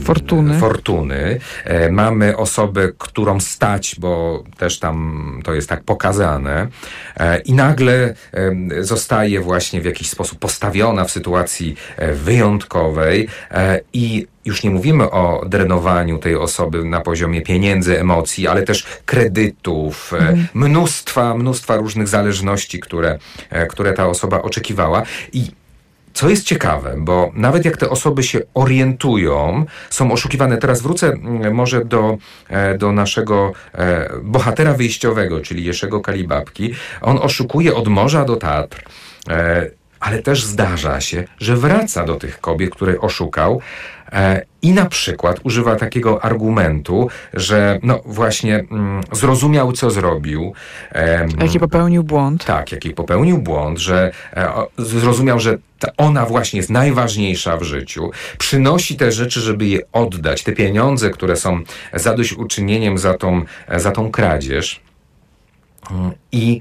[0.00, 0.58] fortuny.
[0.58, 1.38] fortuny.
[1.64, 6.68] E, mamy osobę, którą stać, bo też tam to jest tak pokazane.
[7.16, 8.14] E, I nagle
[8.80, 13.28] zostaje właśnie w jakiś sposób postawiona w sytuacji e, wyjątkowej
[13.92, 20.12] i już nie mówimy o drenowaniu tej osoby na poziomie pieniędzy, emocji, ale też kredytów,
[20.12, 20.48] mhm.
[20.54, 23.18] mnóstwa, mnóstwa różnych zależności, które,
[23.68, 25.02] które ta osoba oczekiwała.
[25.32, 25.50] I
[26.14, 30.56] co jest ciekawe, bo nawet jak te osoby się orientują, są oszukiwane.
[30.58, 32.16] Teraz wrócę mm, może do,
[32.48, 36.74] e, do naszego e, bohatera wyjściowego, czyli Jeszego Kalibabki.
[37.00, 38.84] On oszukuje od morza do Tatr
[39.28, 39.70] e,
[40.02, 43.60] ale też zdarza się, że wraca do tych kobiet, które oszukał,
[44.62, 50.52] I na przykład używa takiego argumentu, że no właśnie mm, zrozumiał, co zrobił.
[51.40, 52.44] Jaki popełnił błąd.
[52.44, 55.58] Tak, jaki popełnił błąd, że e, zrozumiał, że
[55.96, 58.10] ona właśnie jest najważniejsza w życiu.
[58.38, 60.42] Przynosi te rzeczy, żeby je oddać.
[60.42, 61.60] Te pieniądze, które są
[61.94, 63.42] zadośćuczynieniem za tą,
[63.76, 64.80] za tą kradzież.
[65.90, 66.60] Mm, I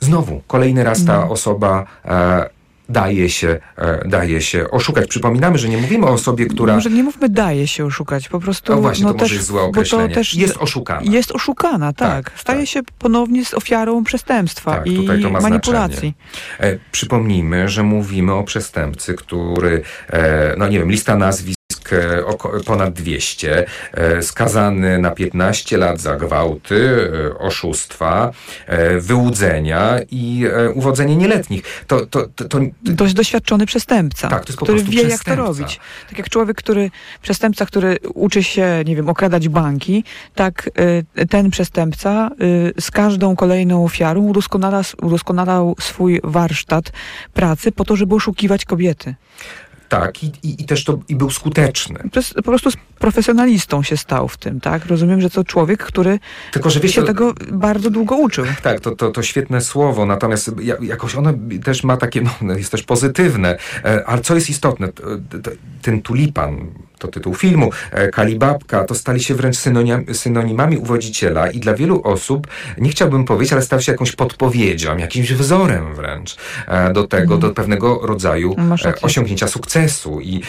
[0.00, 1.30] znowu, kolejny raz ta no.
[1.30, 2.55] osoba e,
[2.88, 5.08] daje się, e, daje się oszukać.
[5.08, 6.74] Przypominamy, że nie mówimy o osobie, która...
[6.74, 8.72] Może nie mówmy daje się oszukać, po prostu...
[8.72, 10.14] No właśnie, no to też, może jest złe określenie.
[10.14, 11.12] Też jest oszukana.
[11.12, 12.30] Jest oszukana, tak.
[12.30, 12.68] tak Staje tak.
[12.68, 15.08] się ponownie z ofiarą przestępstwa tak, i
[15.40, 16.14] manipulacji.
[16.60, 21.56] E, przypomnijmy, że mówimy o przestępcy, który, e, no nie wiem, lista nazwisk
[21.92, 28.32] E, ponad 200, e, skazany na 15 lat za gwałty, e, oszustwa,
[29.00, 31.84] wyłudzenia i uwodzenie nieletnich.
[31.86, 32.58] To, to, to, to...
[32.82, 35.80] Dość doświadczony przestępca, tak, to jest który wie jak to robić.
[36.08, 36.90] Tak jak człowiek, który,
[37.22, 40.70] przestępca, który uczy się, nie wiem, okradać banki, tak
[41.30, 42.30] ten przestępca
[42.80, 46.92] z każdą kolejną ofiarą udoskonala, udoskonalał swój warsztat
[47.34, 49.14] pracy po to, żeby oszukiwać kobiety.
[49.88, 51.98] Tak, i, i, i, też to i był skuteczny.
[52.34, 54.86] po prostu z profesjonalistą się stał w tym, tak?
[54.86, 56.18] Rozumiem, że to człowiek, który
[56.52, 58.46] Tylko, że wiesz, się tego bardzo długo uczył.
[58.62, 61.32] Tak, to, to, to świetne słowo, natomiast jakoś ono
[61.64, 64.88] też ma takie, no, jest też pozytywne, e, ale co jest istotne,
[65.82, 66.66] ten tulipan,
[66.98, 72.02] to tytuł filmu, e, Kalibabka, to stali się wręcz synonim, synonimami uwodziciela i dla wielu
[72.02, 72.46] osób,
[72.78, 77.40] nie chciałbym powiedzieć, ale stał się jakąś podpowiedzią, jakimś wzorem wręcz e, do tego, mm.
[77.40, 80.20] do pewnego rodzaju e, osiągnięcia sukcesu.
[80.20, 80.42] I,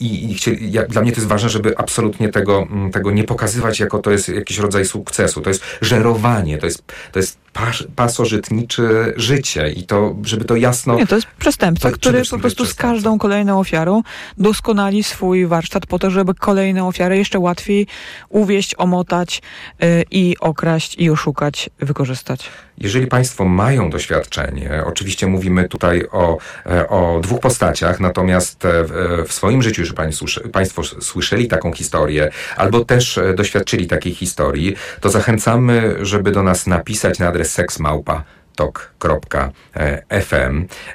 [0.00, 3.80] i, i chcieli, ja, dla mnie to jest ważne, żeby absolutnie tego, tego nie pokazywać
[3.80, 5.40] jako to jest jakiś rodzaj sukcesu.
[5.40, 10.94] To jest żerowanie, to jest, to jest pas, pasożytnicze życie i to, żeby to jasno...
[10.94, 14.02] Nie, to jest przestępca, to, który po prostu z każdą kolejną ofiarą
[14.38, 17.86] doskonali swój warsztat po to, żeby kolejne ofiary jeszcze łatwiej
[18.28, 19.42] uwieść, omotać
[19.80, 22.50] yy, i okraść i oszukać, wykorzystać.
[22.78, 28.92] Jeżeli Państwo mają doświadczenie, oczywiście mówimy tutaj o, e, o dwóch postaciach, natomiast e, w,
[28.92, 29.98] e, w swoim życiu, jeżeli
[30.52, 37.18] Państwo słyszeli taką historię, albo też doświadczyli takiej historii, to zachęcamy, żeby do nas napisać
[37.18, 38.24] na adres seksmałpa
[38.56, 39.46] tok.fm.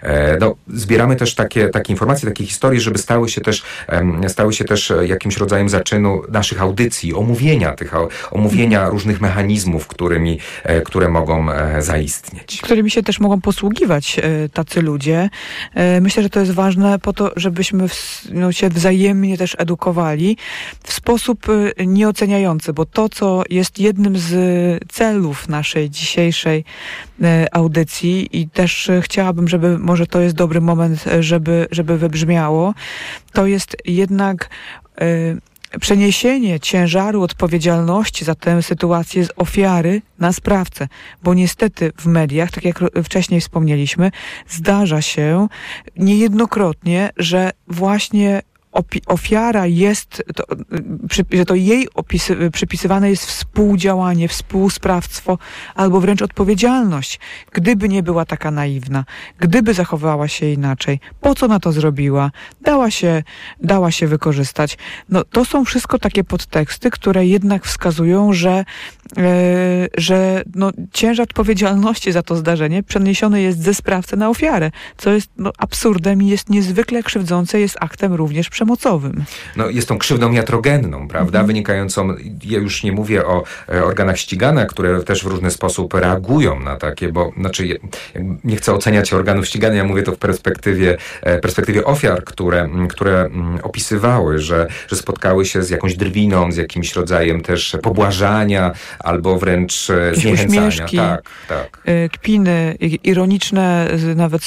[0.01, 3.63] E, no, zbieramy też takie, takie informacje, takie historie, żeby stały się też,
[4.27, 7.93] stały się też jakimś rodzajem zaczynu naszych audycji, omówienia tych,
[8.31, 12.61] omówienia różnych mechanizmów, którymi, e, które mogą e, zaistnieć.
[12.61, 14.19] Którymi się też mogą posługiwać
[14.53, 15.29] tacy ludzie.
[16.01, 17.85] Myślę, że to jest ważne po to, żebyśmy
[18.31, 20.37] no, się wzajemnie też edukowali
[20.83, 21.47] w sposób
[21.87, 24.33] nieoceniający, bo to, co jest jednym z
[24.91, 26.63] celów naszej dzisiejszej
[27.51, 32.73] audycji i też chciałabym, żeby może to jest dobry moment, żeby, żeby wybrzmiało,
[33.33, 34.49] to jest jednak
[35.81, 40.87] przeniesienie ciężaru odpowiedzialności za tę sytuację z ofiary na sprawcę,
[41.23, 44.11] bo niestety w mediach, tak jak wcześniej wspomnieliśmy,
[44.47, 45.47] zdarza się
[45.95, 48.41] niejednokrotnie, że właśnie
[49.05, 50.43] ofiara jest, to,
[51.31, 55.37] że to jej opisy, przypisywane jest współdziałanie, współsprawstwo
[55.75, 57.19] albo wręcz odpowiedzialność.
[57.51, 59.05] Gdyby nie była taka naiwna,
[59.39, 63.23] gdyby zachowała się inaczej, po co na to zrobiła, dała się,
[63.61, 64.77] dała się wykorzystać.
[65.09, 68.65] No, to są wszystko takie podteksty, które jednak wskazują, że,
[69.17, 75.11] e, że no, ciężar odpowiedzialności za to zdarzenie przeniesiony jest ze sprawcy na ofiarę, co
[75.11, 79.23] jest no, absurdem i jest niezwykle krzywdzące, jest aktem również przemocowym.
[79.55, 81.47] No, jest tą krzywdą iatrogenną, prawda, mhm.
[81.47, 86.59] wynikającą, ja już nie mówię o e, organach ścigania, które też w różny sposób reagują
[86.59, 87.79] na takie, bo znaczy
[88.43, 93.29] nie chcę oceniać organów ścigania, ja mówię to w perspektywie, e, perspektywie ofiar, które, które
[93.63, 99.89] opisywały, że, że spotkały się z jakąś drwiną, z jakimś rodzajem też pobłażania albo wręcz
[99.89, 100.67] e, zniechęcania.
[100.67, 101.81] Uśmieszki, tak, tak.
[102.11, 104.41] Kpiny, ironiczne nawet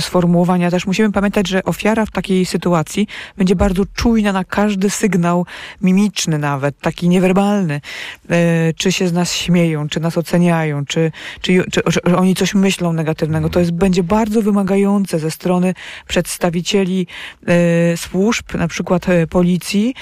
[0.00, 0.70] sformułowania.
[0.70, 3.08] Też musimy pamiętać, że ofiara w takiej sytuacji
[3.44, 5.46] będzie bardzo czujna na każdy sygnał
[5.82, 7.80] mimiczny nawet, taki niewerbalny.
[8.30, 12.54] E, czy się z nas śmieją, czy nas oceniają, czy, czy, czy, czy oni coś
[12.54, 13.48] myślą negatywnego.
[13.48, 15.74] To jest, będzie bardzo wymagające ze strony
[16.08, 17.06] przedstawicieli
[17.46, 19.94] e, służb, na przykład e, policji,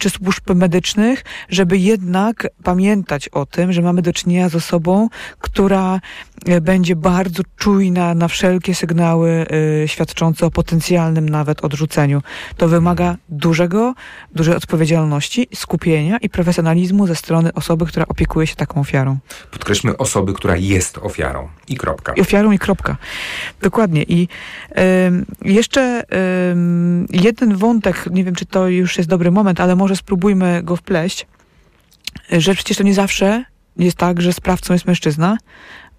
[0.00, 5.08] czy służb medycznych, żeby jednak pamiętać o tym, że mamy do czynienia z osobą,
[5.38, 6.00] która
[6.60, 9.46] będzie bardzo czujna na wszelkie sygnały
[9.82, 12.22] e, świadczące o potencjalnym nawet odrzuceniu.
[12.56, 13.94] To wymaga dużego,
[14.34, 19.18] dużej odpowiedzialności, skupienia i profesjonalizmu ze strony osoby, która opiekuje się taką ofiarą.
[19.50, 21.48] Podkreślmy osoby, która jest ofiarą.
[21.68, 22.12] I kropka.
[22.12, 22.96] I ofiarą i kropka.
[23.62, 24.02] Dokładnie.
[24.02, 24.28] I
[24.78, 24.78] y,
[25.42, 26.06] jeszcze y,
[27.10, 31.26] jeden wątek, nie wiem, czy to już jest dobry moment, ale może spróbujmy go wpleść,
[32.30, 33.44] że przecież to nie zawsze
[33.78, 35.36] jest tak, że sprawcą jest mężczyzna,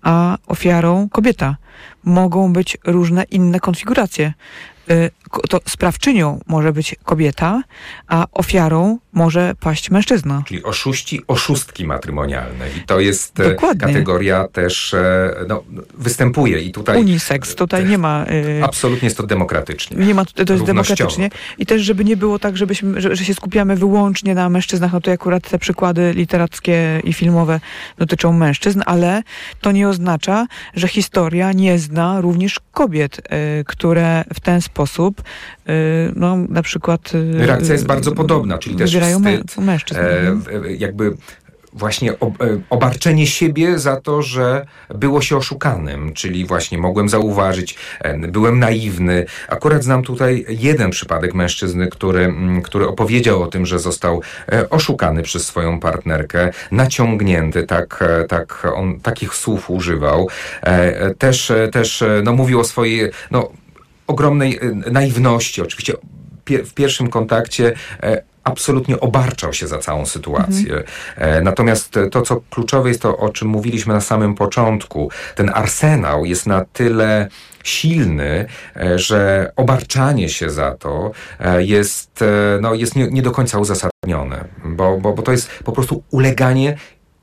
[0.02, 1.58] a ofiarą kobieta.
[2.04, 4.34] Mogą być różne inne konfiguracje.
[4.91, 5.10] Y,
[5.49, 7.63] to sprawczynią może być kobieta,
[8.08, 10.43] a ofiarą może paść mężczyzna.
[10.47, 12.65] Czyli oszuści, oszustki matrymonialne.
[12.78, 13.88] I to jest e, Dokładnie.
[13.88, 15.63] kategoria też, e, no,
[15.97, 16.99] występuje i tutaj...
[16.99, 18.25] Unisex, tutaj nie ma...
[18.30, 20.06] Yy, absolutnie jest to demokratycznie.
[20.06, 21.30] Nie ma, to jest demokratycznie.
[21.58, 25.02] I też, żeby nie było tak, żebyśmy, że, że się skupiamy wyłącznie na mężczyznach, no
[25.02, 27.60] to akurat te przykłady literackie i filmowe
[27.97, 29.23] dotyczą mężczyzn, ale
[29.62, 34.79] to nie oznacza, że historia nie zna również kobiet, yy, które w ten sposób
[35.68, 35.74] yy,
[36.15, 37.12] no, na przykład...
[37.34, 40.00] Reakcja jest bardzo podobna, czyli też wstyd, mężczyzn.
[40.00, 41.13] E, jakby
[41.74, 42.18] właśnie e,
[42.70, 44.65] obarczenie siebie za to, że
[44.96, 49.26] było się oszukanym, czyli właśnie mogłem zauważyć, e, byłem naiwny.
[49.48, 54.22] Akurat znam tutaj jeden przypadek mężczyzny, który, który opowiedział o tym, że został
[54.70, 60.30] oszukany przez swoją partnerkę, naciągnięty, tak, tak on takich słów używał.
[61.18, 63.52] Też, też no, mówił o swojej no,
[64.10, 64.60] ogromnej
[64.91, 65.62] naiwności.
[65.62, 65.93] Oczywiście
[66.45, 67.74] w pierwszym kontakcie
[68.43, 70.74] absolutnie obarczał się za całą sytuację.
[71.17, 71.43] Mhm.
[71.43, 76.48] Natomiast to, co kluczowe jest to, o czym mówiliśmy na samym początku, ten arsenał jest
[76.48, 77.28] na tyle
[77.63, 78.45] silny,
[78.76, 82.24] e, że obarczanie się za to e, jest,
[82.62, 86.78] no, jest nie, nie do końca uzasadnione, bo, bo, bo to jest po prostu uleganie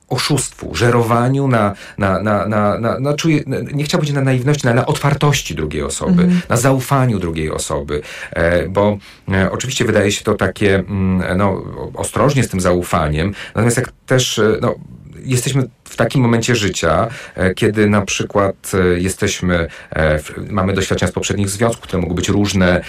[0.09, 4.71] oszustwu, żerowaniu na, na, na, na, na, na czuję, nie chciałbym powiedzieć na naiwności, no,
[4.71, 6.41] ale na otwartości drugiej osoby, mm.
[6.49, 8.99] na zaufaniu drugiej osoby, e, bo
[9.33, 11.63] e, oczywiście wydaje się to takie, mm, no,
[11.95, 14.75] ostrożnie z tym zaufaniem, natomiast jak też, e, no,
[15.25, 19.67] jesteśmy w takim momencie życia, e, kiedy na przykład e, jesteśmy,
[20.51, 22.81] mamy doświadczenia z poprzednich związków, które mogą być różne,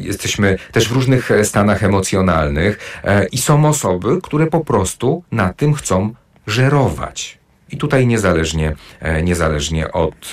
[0.00, 3.00] jesteśmy też w różnych stanach emocjonalnych
[3.32, 6.14] i są osoby, które po prostu na tym chcą
[6.46, 7.38] żerować.
[7.72, 10.32] I tutaj niezależnie, e, niezależnie od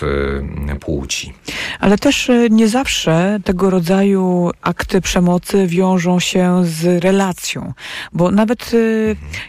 [0.69, 1.33] e, płci.
[1.79, 7.73] Ale też e, nie zawsze tego rodzaju akty przemocy wiążą się z relacją,
[8.13, 8.71] bo nawet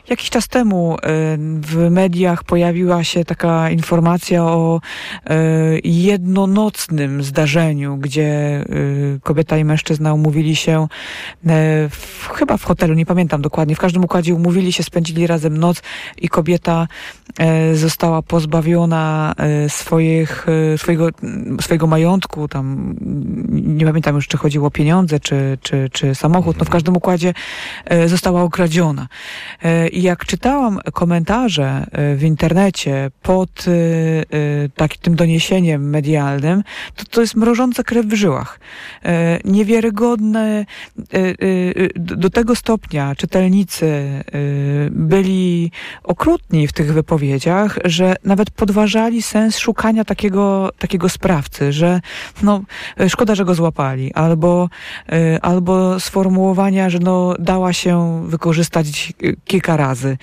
[0.09, 0.97] jakiś czas temu
[1.61, 4.81] w mediach pojawiła się taka informacja o
[5.85, 8.65] jednonocnym zdarzeniu, gdzie
[9.23, 10.89] kobieta i mężczyzna umówili się
[11.91, 15.83] w, chyba w hotelu, nie pamiętam dokładnie, w każdym układzie umówili się, spędzili razem noc
[16.19, 16.89] i kobieta
[17.77, 21.09] została pozbawiona e, swoich, e, swojego,
[21.61, 22.97] swojego majątku, tam
[23.51, 27.35] nie pamiętam już, czy chodziło o pieniądze, czy, czy, czy samochód, no w każdym układzie
[27.85, 29.09] e, została okradziona.
[29.93, 33.65] I jak czytałam komentarze w internecie pod
[34.77, 36.63] takim tym doniesieniem medialnym,
[36.97, 38.61] to to jest mrożąca krew w żyłach.
[39.45, 40.67] Niewiarygodne
[41.95, 44.09] do tego stopnia czytelnicy
[44.91, 45.71] byli
[46.03, 47.43] okrutni w tych wypowiedziach,
[47.85, 52.01] że nawet podważali sens szukania takiego, takiego sprawcy, że
[52.43, 52.63] no,
[53.09, 54.69] szkoda, że go złapali, albo,
[55.13, 59.13] y, albo sformułowania, że no, dała się wykorzystać
[59.45, 60.19] kilka razy.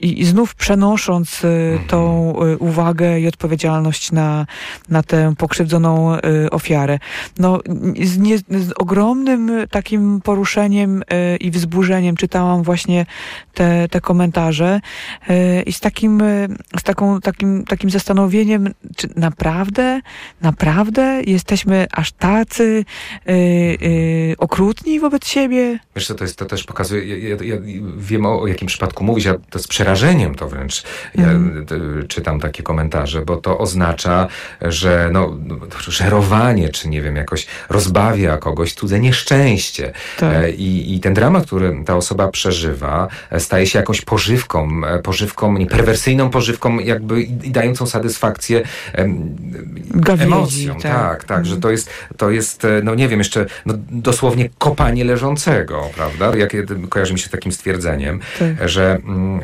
[0.00, 1.42] I, i znów przenosząc
[1.86, 4.46] tą uwagę i odpowiedzialność na,
[4.88, 6.16] na tę pokrzywdzoną
[6.50, 6.98] ofiarę.
[7.38, 7.60] No,
[8.02, 11.02] z, nie, z ogromnym takim poruszeniem
[11.40, 13.06] i wzburzeniem czytałam właśnie
[13.54, 14.80] te, te komentarze
[15.66, 20.00] i z takim takim, e, z taką, takim, takim zastanowieniem, czy naprawdę,
[20.40, 22.84] naprawdę jesteśmy aż tacy
[23.26, 25.78] yy, yy, okrutni wobec siebie?
[25.96, 27.56] Wiesz co, to, jest, to też pokazuje, ja, ja,
[27.96, 30.82] wiem o, o, jakim przypadku mówisz, ja to z przerażeniem to wręcz
[31.14, 31.66] ja mm.
[32.08, 34.28] czytam takie komentarze, bo to oznacza,
[34.62, 35.36] że no,
[35.88, 39.92] żerowanie, czy nie wiem, jakoś rozbawia kogoś cudze nieszczęście.
[40.18, 40.58] Tak.
[40.58, 43.08] I, I ten dramat, który ta osoba przeżywa,
[43.38, 49.36] staje się jakąś pożywką, pożywką, nie, perwersyjną pożywką, jakby i dającą satysfakcję em,
[50.18, 50.80] emocjom.
[50.80, 54.48] Tak, tak, tak że to jest, to jest, e, no nie wiem, jeszcze no, dosłownie
[54.58, 56.36] kopanie leżącego, prawda?
[56.36, 56.56] Jak,
[56.88, 58.68] kojarzy mi się takim stwierdzeniem, tak.
[58.68, 59.40] że mm,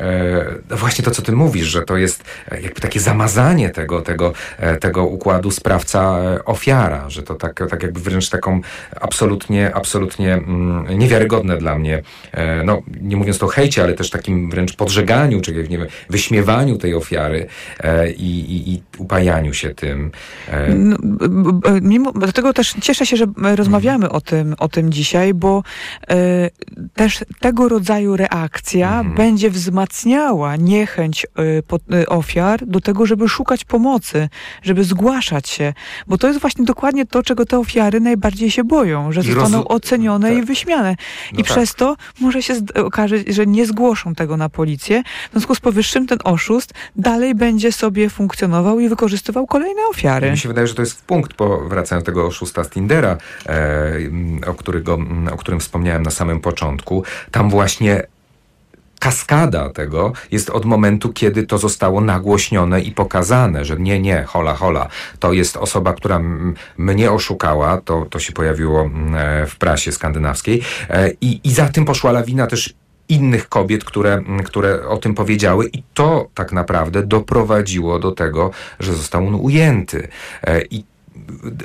[0.69, 4.33] e, właśnie to, co ty mówisz, że to jest e, jakby takie zamazanie tego, tego,
[4.57, 8.61] e, tego układu sprawca-ofiara, że to tak, tak jakby wręcz taką
[9.01, 14.09] absolutnie, absolutnie mm, niewiarygodne dla mnie, e, no nie mówiąc to o hejcie, ale też
[14.09, 17.47] takim wręcz podżeganiu, czy nie wiem, wyśmiewaniu wyśmiewaniu tej ofiary
[17.79, 20.11] e, i, i, i, upajaniu się tym.
[20.49, 20.73] E.
[20.73, 20.97] No,
[21.81, 24.15] mimo, dlatego też cieszę się, że rozmawiamy mhm.
[24.17, 25.63] o, tym, o tym dzisiaj, bo
[26.09, 26.15] e,
[26.95, 29.15] też tego rodzaju reakcja mhm.
[29.15, 31.27] będzie wzmacniała niechęć
[32.07, 34.29] ofiar do tego, żeby szukać pomocy,
[34.63, 35.73] żeby zgłaszać się,
[36.07, 40.29] bo to jest właśnie dokładnie to, czego te ofiary najbardziej się boją, że zostaną ocenione
[40.29, 40.37] tak.
[40.37, 40.95] i wyśmiane.
[41.33, 41.51] No I tak.
[41.51, 45.03] przez to może się okaże, że nie zgłoszą tego na policję.
[45.29, 50.31] W związku z powyższym ten oszust dalej będzie sobie funkcjonował i wykorzystywał kolejne ofiary.
[50.31, 53.93] Mi się wydaje, że to jest punkt, po, wracając do tego oszusta z Tindera, e,
[54.47, 54.99] o, którego,
[55.31, 57.03] o którym wspomniałem na samym początku.
[57.31, 58.03] Tam właśnie
[58.99, 64.53] kaskada tego jest od momentu, kiedy to zostało nagłośnione i pokazane, że nie, nie, hola,
[64.53, 64.87] hola,
[65.19, 66.21] to jest osoba, która
[66.77, 71.85] mnie oszukała, to, to się pojawiło e, w prasie skandynawskiej e, i, i za tym
[71.85, 72.73] poszła lawina też
[73.09, 78.93] innych kobiet, które, które o tym powiedziały, i to tak naprawdę doprowadziło do tego, że
[78.93, 80.07] został on ujęty.
[80.43, 80.83] E, I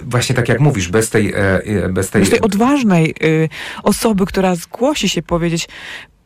[0.03, 1.33] właśnie tak jak mówisz, bez tej...
[1.33, 3.49] E, e, bez tej, bez tej odważnej y,
[3.83, 5.69] osoby, która zgłosi się powiedzieć,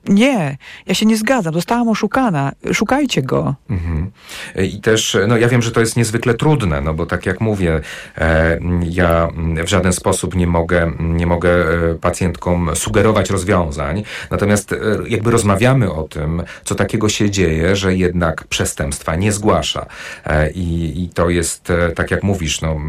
[0.08, 3.54] nie, ja się nie zgadzam, zostałam oszukana, szukajcie go.
[3.70, 4.10] Mhm.
[4.56, 7.80] I też, no ja wiem, że to jest niezwykle trudne, no bo tak jak mówię,
[8.18, 8.58] e,
[8.90, 9.28] ja
[9.64, 14.76] w żaden sposób nie mogę, nie mogę e, pacjentkom sugerować rozwiązań, natomiast e,
[15.08, 19.86] jakby rozmawiamy o tym, co takiego się dzieje, że jednak przestępstwa nie zgłasza.
[20.24, 22.80] E, i, I to jest, e, tak jak mówisz, no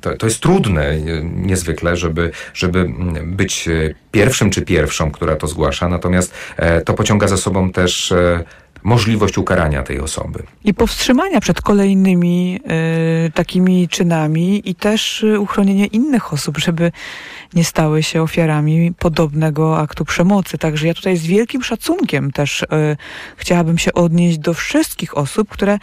[0.00, 2.90] to, to jest trudne niezwykle, żeby, żeby
[3.24, 3.68] być
[4.10, 6.34] pierwszym czy pierwszą, która to zgłasza, natomiast
[6.84, 8.14] to pociąga za sobą też
[8.82, 10.42] możliwość ukarania tej osoby.
[10.64, 12.60] I powstrzymania przed kolejnymi
[13.26, 16.92] y, takimi czynami i też uchronienie innych osób, żeby
[17.54, 20.58] nie stały się ofiarami podobnego aktu przemocy.
[20.58, 22.66] Także ja tutaj z wielkim szacunkiem też y,
[23.36, 25.78] chciałabym się odnieść do wszystkich osób, które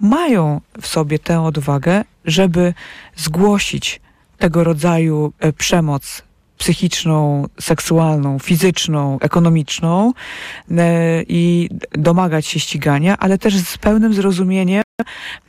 [0.00, 2.74] mają w sobie tę odwagę, żeby
[3.16, 4.00] zgłosić
[4.38, 6.22] tego rodzaju przemoc
[6.58, 10.12] psychiczną, seksualną, fizyczną, ekonomiczną
[10.70, 14.82] e, i domagać się ścigania, ale też z pełnym zrozumieniem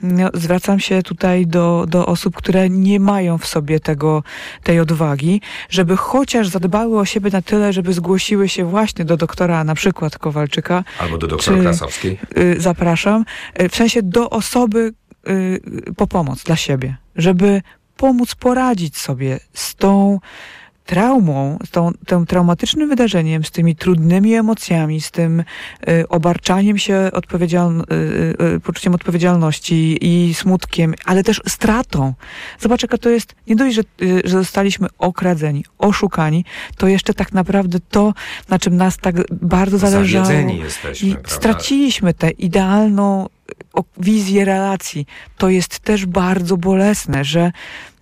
[0.01, 4.23] no, zwracam się tutaj do, do osób, które nie mają w sobie tego,
[4.63, 9.63] tej odwagi, żeby chociaż zadbały o siebie na tyle, żeby zgłosiły się właśnie do doktora
[9.63, 10.84] na przykład Kowalczyka.
[10.99, 12.19] Albo do doktora Krasowskiej.
[12.38, 13.25] Y, zapraszam.
[13.61, 14.93] Y, w sensie do osoby
[15.30, 15.61] y,
[15.97, 17.61] po pomoc dla siebie, żeby
[17.97, 20.19] pomóc poradzić sobie z tą
[20.86, 25.39] traumą, z tą, tym traumatycznym wydarzeniem, z tymi trudnymi emocjami, z tym
[25.88, 32.13] y, obarczaniem się odpowiedzial, y, y, poczuciem odpowiedzialności i smutkiem, ale też stratą.
[32.59, 36.45] Zobacz, jaka to jest, nie dość, że, y, że zostaliśmy okradzeni, oszukani,
[36.77, 38.13] to jeszcze tak naprawdę to,
[38.49, 40.25] na czym nas tak bardzo zależało.
[40.25, 43.27] Zawiedzeni jesteśmy, I straciliśmy tę idealną
[43.97, 45.05] wizję relacji.
[45.37, 47.51] To jest też bardzo bolesne, że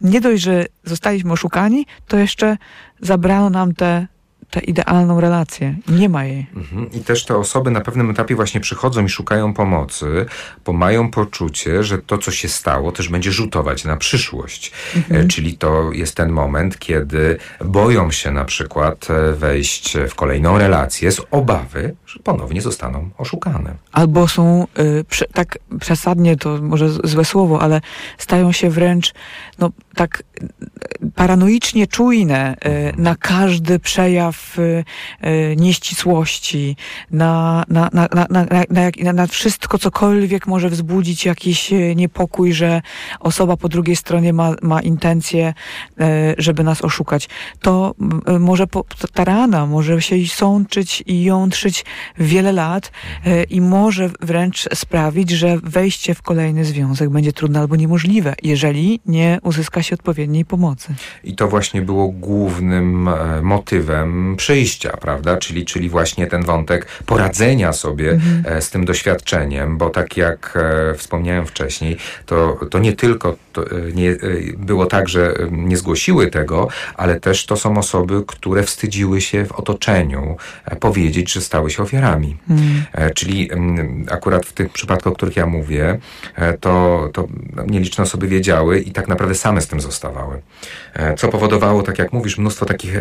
[0.02, 2.58] nie dość, że zostaliśmy oszukani, to jeszcze
[3.02, 4.08] zabrano nam te
[4.52, 5.76] tę idealną relację.
[5.88, 6.46] Nie ma jej.
[6.56, 6.92] Mhm.
[6.92, 10.26] I też te osoby na pewnym etapie właśnie przychodzą i szukają pomocy,
[10.66, 14.72] bo mają poczucie, że to, co się stało, też będzie rzutować na przyszłość.
[14.96, 15.22] Mhm.
[15.22, 20.58] E, czyli to jest ten moment, kiedy boją się na przykład e, wejść w kolejną
[20.58, 23.76] relację z obawy, że ponownie zostaną oszukane.
[23.92, 27.82] Albo są y, prze, tak przesadnie, to może złe słowo, ale
[28.18, 29.14] stają się wręcz
[29.60, 30.24] no, tak
[31.16, 34.84] paranoicznie czujne y, na każdy przejaw y,
[35.28, 36.76] y, nieścisłości,
[37.12, 42.82] na, na, na, na, na, na, wszystko, cokolwiek może wzbudzić jakiś niepokój, że
[43.20, 45.54] osoba po drugiej stronie ma, ma intencję,
[46.38, 47.30] żeby nas oszukać.
[47.62, 47.96] To
[48.40, 48.66] może
[49.14, 51.86] ta rana może się sączyć i jątrzyć
[52.18, 52.92] wiele lat
[53.50, 59.40] i może wręcz sprawić, że wejście w kolejny związek będzie trudne albo niemożliwe, jeżeli nie
[59.44, 60.94] uzyska się odpowiedniej pomocy.
[61.24, 65.38] I to właśnie było głównym e, motywem przyjścia, prawda?
[65.38, 68.58] Czyli, czyli właśnie ten wątek poradzenia sobie mhm.
[68.58, 73.66] E, z tym doświadczeniem, bo tak jak e, wspomniałem wcześniej, to, to nie tylko to
[73.94, 74.16] nie,
[74.58, 79.52] było tak, że nie zgłosiły tego, ale też to są osoby, które wstydziły się w
[79.52, 80.38] otoczeniu
[80.80, 82.38] powiedzieć, że stały się ofiarami.
[82.50, 83.14] Mhm.
[83.14, 83.50] Czyli
[84.12, 86.00] akurat w tych przypadkach, o których ja mówię,
[86.60, 87.28] to, to
[87.68, 90.42] nieliczne osoby wiedziały i tak naprawdę same z tym zostawały
[91.18, 92.94] co powodowało, tak jak mówisz, mnóstwo takich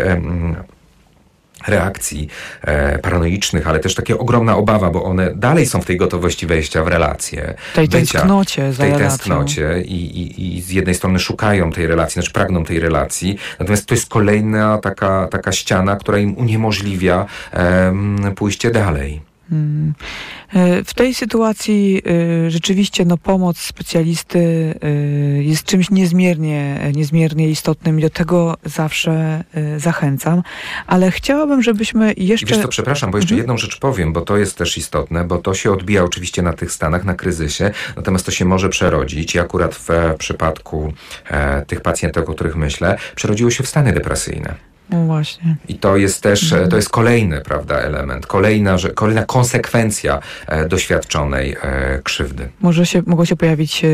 [1.67, 2.29] reakcji
[2.63, 6.85] e, paranoicznych, ale też taka ogromna obawa, bo one dalej są w tej gotowości wejścia
[6.85, 7.55] w relacje.
[7.75, 9.09] Tej bycia, tęsknocie za tej relacją.
[9.09, 13.87] tęsknocie i, i, i z jednej strony szukają tej relacji, znaczy pragną tej relacji, natomiast
[13.87, 17.27] to jest kolejna taka, taka ściana, która im uniemożliwia
[18.37, 19.30] pójście dalej.
[19.51, 19.95] Hmm.
[20.55, 22.03] E, w tej sytuacji
[22.47, 24.39] e, rzeczywiście no, pomoc specjalisty
[24.83, 24.89] e,
[25.43, 29.45] jest czymś niezmiernie, niezmiernie istotnym i do tego zawsze
[29.77, 30.43] zachęcam,
[30.87, 32.47] ale chciałabym, żebyśmy jeszcze...
[32.47, 33.39] I wiesz co, przepraszam, bo jeszcze mhm.
[33.39, 36.73] jedną rzecz powiem, bo to jest też istotne, bo to się odbija oczywiście na tych
[36.73, 39.89] stanach, na kryzysie, natomiast to się może przerodzić i akurat w
[40.19, 40.93] przypadku
[41.67, 44.70] tych pacjentów, o których myślę, przerodziło się w stany depresyjne.
[44.93, 45.57] No właśnie.
[45.69, 46.71] I to jest też, mhm.
[46.71, 52.49] to jest kolejny, prawda, element, kolejna, kolejna konsekwencja e, doświadczonej e, krzywdy.
[52.61, 53.89] Może się, mogą się pojawić e,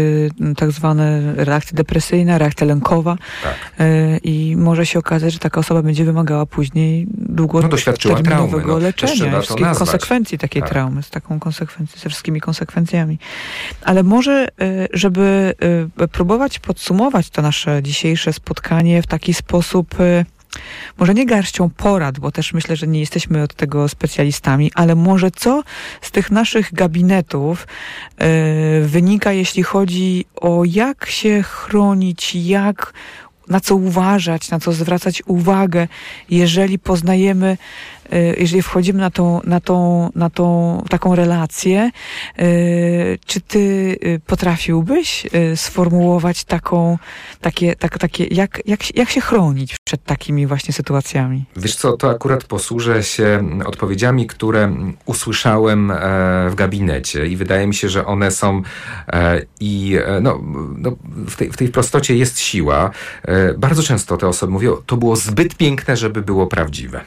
[0.57, 3.55] tak zwane reakcje depresyjne, reakcja lękowa tak.
[3.79, 9.67] e, i może się okazać, że taka osoba będzie wymagała później długoterminowego no, leczenia, wszystkich
[9.67, 10.71] konsekwencji takiej tak.
[10.71, 13.19] traumy, z taką konsekwencją, ze wszystkimi konsekwencjami.
[13.83, 15.55] Ale może, e, żeby
[15.99, 19.95] e, próbować podsumować to nasze dzisiejsze spotkanie w taki sposób
[20.99, 25.31] może nie garścią porad, bo też myślę, że nie jesteśmy od tego specjalistami, ale może
[25.31, 25.63] co
[26.01, 27.67] z tych naszych gabinetów
[28.19, 28.27] yy,
[28.89, 32.93] wynika, jeśli chodzi o jak się chronić, jak
[33.49, 35.89] na co uważać, na co zwracać uwagę,
[36.31, 37.57] jeżeli poznajemy
[38.39, 41.91] jeżeli wchodzimy na tą, na tą, na tą taką relację,
[43.27, 43.97] czy ty
[44.27, 46.99] potrafiłbyś sformułować taką,
[47.41, 51.45] takie, tak, takie jak, jak, jak się chronić przed takimi właśnie sytuacjami?
[51.57, 55.93] Wiesz co, to akurat posłużę się odpowiedziami, które usłyszałem
[56.51, 58.63] w gabinecie i wydaje mi się, że one są
[59.61, 60.41] i no,
[60.79, 60.97] no
[61.27, 62.91] w, tej, w tej prostocie jest siła.
[63.59, 67.01] Bardzo często te osoby mówią, to było zbyt piękne, żeby było prawdziwe.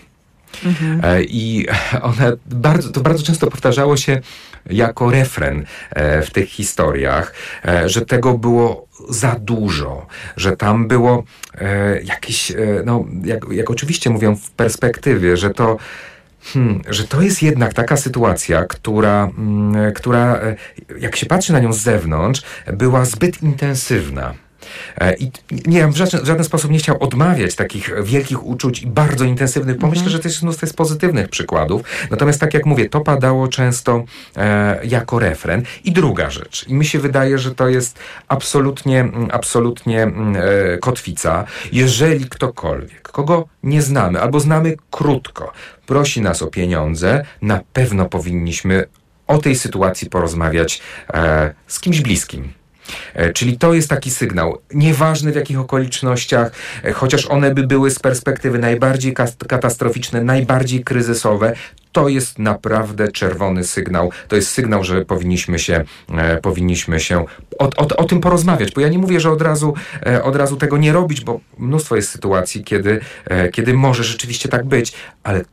[0.65, 1.01] Mhm.
[1.03, 1.67] E, I
[2.01, 4.21] one bardzo, to bardzo często powtarzało się
[4.69, 7.33] jako refren e, w tych historiach,
[7.65, 10.05] e, że tego było za dużo,
[10.37, 11.23] że tam było
[12.03, 12.51] jakieś,
[12.85, 15.77] no, jak, jak oczywiście mówią w perspektywie, że to
[16.53, 20.39] Hmm, że to jest jednak taka sytuacja, która, mm, która,
[20.99, 22.41] jak się patrzy na nią z zewnątrz,
[22.73, 24.33] była zbyt intensywna.
[24.97, 25.31] E, I
[25.65, 29.77] nie, w żaden, w żaden sposób nie chciał odmawiać takich wielkich uczuć i bardzo intensywnych,
[29.77, 30.11] bo myślę, mhm.
[30.11, 31.81] że to jest mnóstwo jest pozytywnych przykładów.
[32.11, 34.03] Natomiast tak jak mówię, to padało często
[34.37, 35.63] e, jako refren.
[35.83, 41.45] I druga rzecz, i mi się wydaje, że to jest absolutnie, absolutnie e, kotwica.
[41.71, 45.51] Jeżeli ktokolwiek, kogo nie znamy albo znamy krótko,
[45.85, 48.85] prosi nas o pieniądze, na pewno powinniśmy
[49.27, 50.81] o tej sytuacji porozmawiać
[51.13, 52.58] e, z kimś bliskim
[53.33, 54.57] czyli to jest taki sygnał.
[54.73, 56.51] Nieważne w jakich okolicznościach,
[56.83, 59.13] e, chociaż one by były z perspektywy najbardziej
[59.47, 61.53] katastroficzne, najbardziej kryzysowe,
[61.91, 64.11] to jest naprawdę czerwony sygnał.
[64.27, 65.83] To jest sygnał, że powinniśmy się,
[66.17, 67.25] e, powinniśmy się
[67.59, 68.71] o, o, o, tym porozmawiać.
[68.71, 69.73] Bo ja nie mówię, że od razu,
[70.05, 74.49] e, od razu tego nie robić, bo mnóstwo jest sytuacji, kiedy, e, kiedy może rzeczywiście
[74.49, 75.45] tak być, ale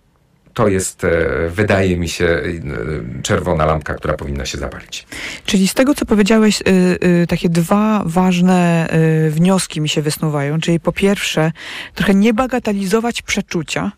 [0.57, 1.11] to jest, e,
[1.51, 5.07] wydaje mi się, e, czerwona lampka, która powinna się zapalić.
[5.47, 8.89] Czyli z tego, co powiedziałeś, e, takie dwa ważne
[9.31, 10.61] wnioski mi się wysnuwają.
[10.61, 11.53] Czyli po pierwsze,
[11.95, 13.93] trochę nie bagatelizować przeczucia,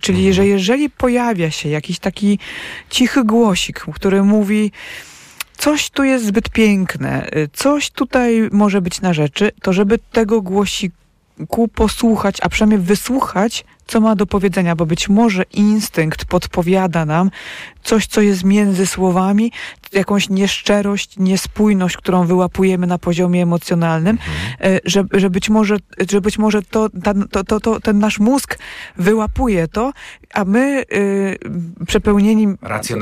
[0.00, 0.34] Czyli, mhm.
[0.34, 2.38] że jeżeli pojawia się jakiś taki
[2.90, 4.72] cichy głosik, który mówi,
[5.58, 11.68] coś tu jest zbyt piękne, coś tutaj może być na rzeczy, to żeby tego głosiku
[11.74, 17.30] posłuchać, a przynajmniej wysłuchać co ma do powiedzenia, bo być może instynkt podpowiada nam
[17.82, 19.52] coś, co jest między słowami,
[19.92, 24.76] jakąś nieszczerość, niespójność, którą wyłapujemy na poziomie emocjonalnym, mhm.
[24.76, 25.76] E, że, że być może,
[26.10, 26.88] że być może to,
[27.30, 28.58] to, to, to, ten nasz mózg
[28.96, 29.92] wyłapuje to,
[30.34, 31.38] a my y,
[31.86, 32.48] przepełnieni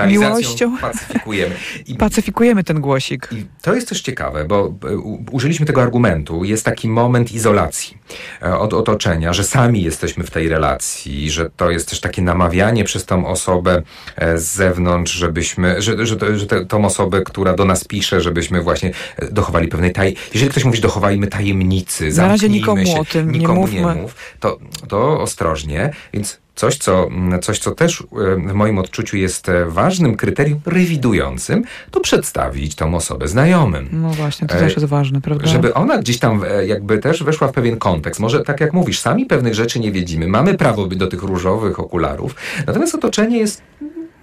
[0.09, 1.55] miłością pacyfikujemy.
[1.87, 3.29] I, pacyfikujemy ten głosik.
[3.33, 4.97] I to jest też ciekawe, bo e,
[5.31, 6.45] użyliśmy tego argumentu.
[6.45, 7.99] Jest taki moment izolacji
[8.41, 12.85] od otoczenia, że sami jesteśmy w tej relacji relacji, że to jest też takie namawianie
[12.85, 13.83] przez tą osobę
[14.17, 18.63] e, z zewnątrz, żebyśmy, że, że, że te, tą osobę, która do nas pisze, żebyśmy
[18.63, 20.17] właśnie e, dochowali pewnej taj...
[20.35, 24.15] Jeżeli ktoś mówi, dochowajmy tajemnicy, Na razie nikomu się, o tym nikomu nie, nie mów,
[24.41, 24.59] to,
[24.89, 28.05] to ostrożnie, więc Coś co, mm, coś, co też e,
[28.37, 33.89] w moim odczuciu jest ważnym kryterium rewidującym, to przedstawić tą osobę znajomym.
[33.93, 35.47] No właśnie, to też jest ważne, prawda?
[35.47, 38.21] Żeby ona gdzieś tam jakby też weszła w pewien kontekst.
[38.21, 40.27] Może tak jak mówisz, sami pewnych rzeczy nie widzimy.
[40.27, 42.35] Mamy prawo do tych różowych okularów,
[42.67, 43.63] natomiast otoczenie jest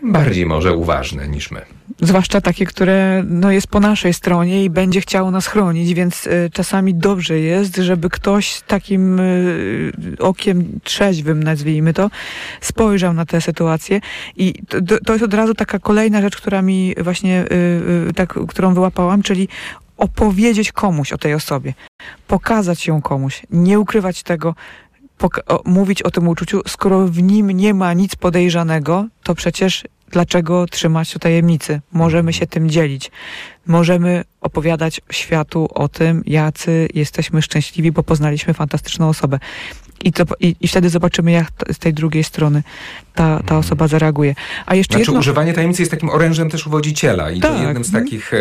[0.04, 1.62] bardziej może uważne niż my.
[2.02, 6.50] Zwłaszcza takie, które no, jest po naszej stronie i będzie chciało nas chronić, więc y,
[6.54, 12.10] czasami dobrze jest, żeby ktoś takim y, okiem trzeźwym, nazwijmy to,
[12.62, 14.02] spojrzał na tę sytuację.
[14.36, 17.46] I to, to jest od razu taka kolejna rzecz, która mi właśnie,
[18.10, 19.48] y, tak, którą wyłapałam, czyli
[19.98, 21.74] opowiedzieć komuś o tej osobie,
[22.28, 24.56] pokazać ją komuś, nie ukrywać tego,
[25.48, 30.66] o, mówić o tym uczuciu, skoro w nim nie ma nic podejrzanego, to przecież dlaczego
[30.66, 31.82] trzymać o tajemnicy?
[31.92, 33.12] Możemy się tym dzielić.
[33.66, 39.40] Możemy opowiadać światu o tym, jacy jesteśmy szczęśliwi, bo poznaliśmy fantastyczną osobę.
[40.04, 42.64] I, to, i, i wtedy zobaczymy, jak z tej drugiej strony
[43.16, 44.36] ta, ta osoba zareaguje.
[44.66, 45.20] A jeszcze znaczy, jedno...
[45.20, 47.52] używanie tajemnicy jest takim orężem też uwodziciela i tak.
[47.52, 48.32] to jednym z takich,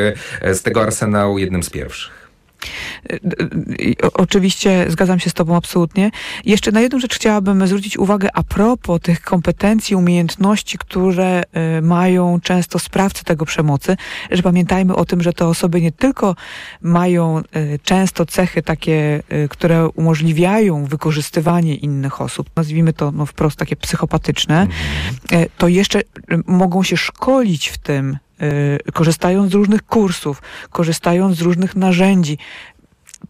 [0.43, 2.26] e, z tego arsenału, jednym z pierwszych.
[4.14, 6.10] Oczywiście zgadzam się z Tobą absolutnie.
[6.44, 12.40] Jeszcze na jedną rzecz chciałabym zwrócić uwagę a propos tych kompetencji, umiejętności, które e, mają
[12.42, 13.96] często sprawcy tego przemocy,
[14.30, 16.36] że pamiętajmy o tym, że te osoby nie tylko
[16.82, 17.42] mają e,
[17.78, 24.60] często cechy takie, e, które umożliwiają wykorzystywanie innych osób, nazwijmy to no, wprost takie psychopatyczne,
[24.60, 25.48] mhm.
[25.58, 26.00] to jeszcze
[26.46, 32.39] mogą się szkolić w tym, Y, korzystając z różnych kursów, korzystając z różnych narzędzi,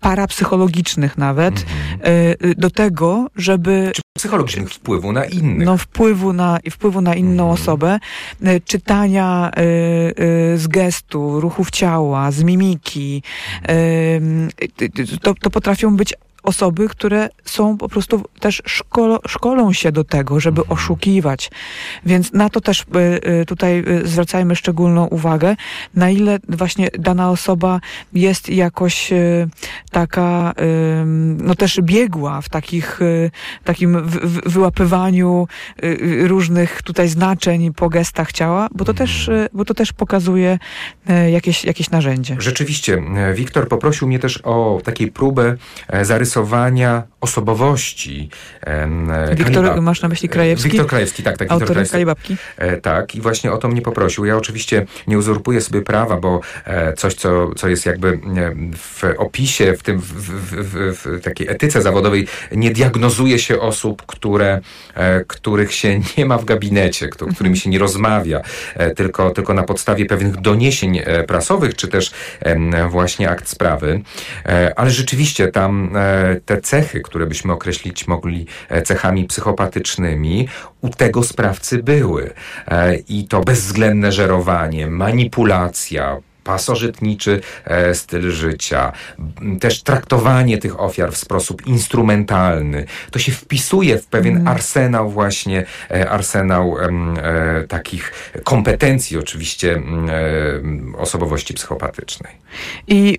[0.01, 2.01] parapsychologicznych nawet, mhm.
[2.13, 3.91] Y, y, do tego, żeby...
[3.95, 5.67] Czy psychologicznych wpływu na innych.
[5.67, 7.51] No wpływu na, wpływu na inną mhm.
[7.51, 7.99] osobę,
[8.65, 9.51] czytania
[10.57, 13.23] z gestu, ruchów ciała, z mimiki.
[15.23, 16.15] to, to potrafią być
[16.47, 20.79] osoby, które są po prostu też szkolo, szkolą się do tego, żeby Mhm.
[20.79, 21.51] oszukiwać.
[22.07, 25.57] Więc na to też y, y, tutaj y, zwracajmy szczególną uwagę,
[25.95, 27.81] na ile właśnie dana osoba
[28.13, 29.11] jest jakoś
[29.91, 30.53] taka,
[31.39, 33.01] no też biegła w takich,
[33.65, 34.03] takim
[34.47, 35.49] wyłapywaniu
[36.27, 40.59] różnych tutaj znaczeń po gestach ciała, bo to też, y, bo to też pokazuje
[41.31, 42.37] jakieś, jakieś narzędzie.
[42.39, 43.03] Rzeczywiście,
[43.35, 45.57] Wiktor poprosił mnie też o takiej próbę
[45.89, 46.05] e,
[46.37, 48.30] zarysowania osobowości.
[49.37, 50.68] Wiktor, Kalibab- masz na myśli Krajewski?
[50.68, 51.51] Wiktor Krajewski, tak, tak.
[51.51, 51.93] Autorem Krajewski.
[51.93, 52.37] Kalibabki.
[52.57, 54.24] E, tak, i właśnie o to mnie poprosił.
[54.24, 58.20] Ja oczywiście nie uzurpuję sobie prawa, bo e, coś, co, co jest jakby
[58.76, 64.03] w opisie, w tym w, w, w, w takiej etyce zawodowej, nie diagnozuje się osób,
[64.07, 64.61] które,
[64.95, 68.41] e, których się nie ma w gabinecie, kto, którymi się nie rozmawia,
[68.97, 72.11] tylko, tylko na podstawie pewnych doniesień prasowych, czy też
[72.91, 74.01] właśnie akt sprawy.
[74.76, 75.91] Ale rzeczywiście tam
[76.45, 80.49] te cechy, które byśmy określić mogli e, cechami psychopatycznymi,
[80.81, 82.31] u tego sprawcy były.
[82.69, 88.93] E, I to bezwzględne żerowanie, manipulacja, pasożytniczy e, styl życia,
[89.61, 92.87] też traktowanie tych ofiar w sposób instrumentalny.
[93.11, 98.13] To się wpisuje w pewien arsenał właśnie, e, arsenał e, takich
[98.45, 99.83] kompetencji oczywiście
[100.99, 102.33] osobowości psychopatycznej.
[102.89, 103.19] I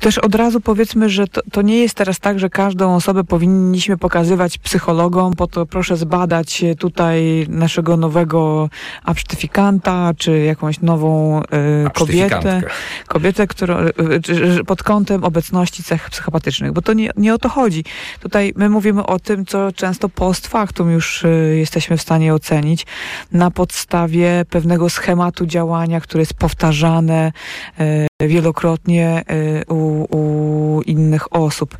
[0.00, 3.96] też od razu powiedzmy, że to, to nie jest teraz tak, że każdą osobę powinniśmy
[3.96, 8.68] pokazywać psychologom, po to proszę zbadać tutaj naszego nowego
[9.04, 11.42] absztyfikanta, czy jakąś nową
[11.90, 12.62] kobietę,
[13.06, 13.92] kobietę, którą, y,
[14.60, 17.84] y, pod kątem obecności cech psychopatycznych, bo to nie, nie o to chodzi.
[18.20, 22.86] Tutaj my mówimy o tym, co często post factum już y, jesteśmy w stanie ocenić
[23.32, 27.32] na podstawie pewnego schematu działania, które jest powtarzane
[28.20, 29.24] wielokrotnie
[29.68, 31.76] u, u innych osób.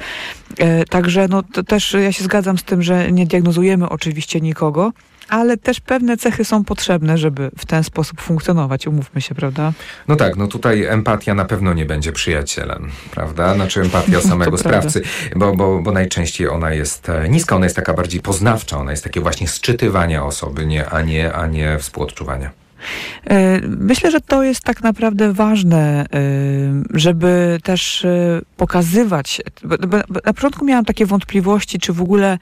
[0.91, 4.93] Także no, to też ja się zgadzam z tym, że nie diagnozujemy oczywiście nikogo,
[5.29, 9.73] ale też pewne cechy są potrzebne, żeby w ten sposób funkcjonować, umówmy się, prawda?
[10.09, 13.55] No tak, no tutaj empatia na pewno nie będzie przyjacielem, prawda?
[13.55, 15.03] Znaczy empatia samego sprawcy,
[15.37, 19.05] bo, bo, bo najczęściej ona jest e, niska, ona jest taka bardziej poznawcza, ona jest
[19.05, 22.51] takie właśnie sczytywania osoby, nie, a, nie, a nie współodczuwania.
[23.31, 26.19] E, Myślę, że to jest tak naprawdę ważne, e,
[26.95, 28.07] żeby też
[28.57, 29.43] pokazywać.
[30.25, 32.39] Na początku miałam takie wątpliwości, czy w ogóle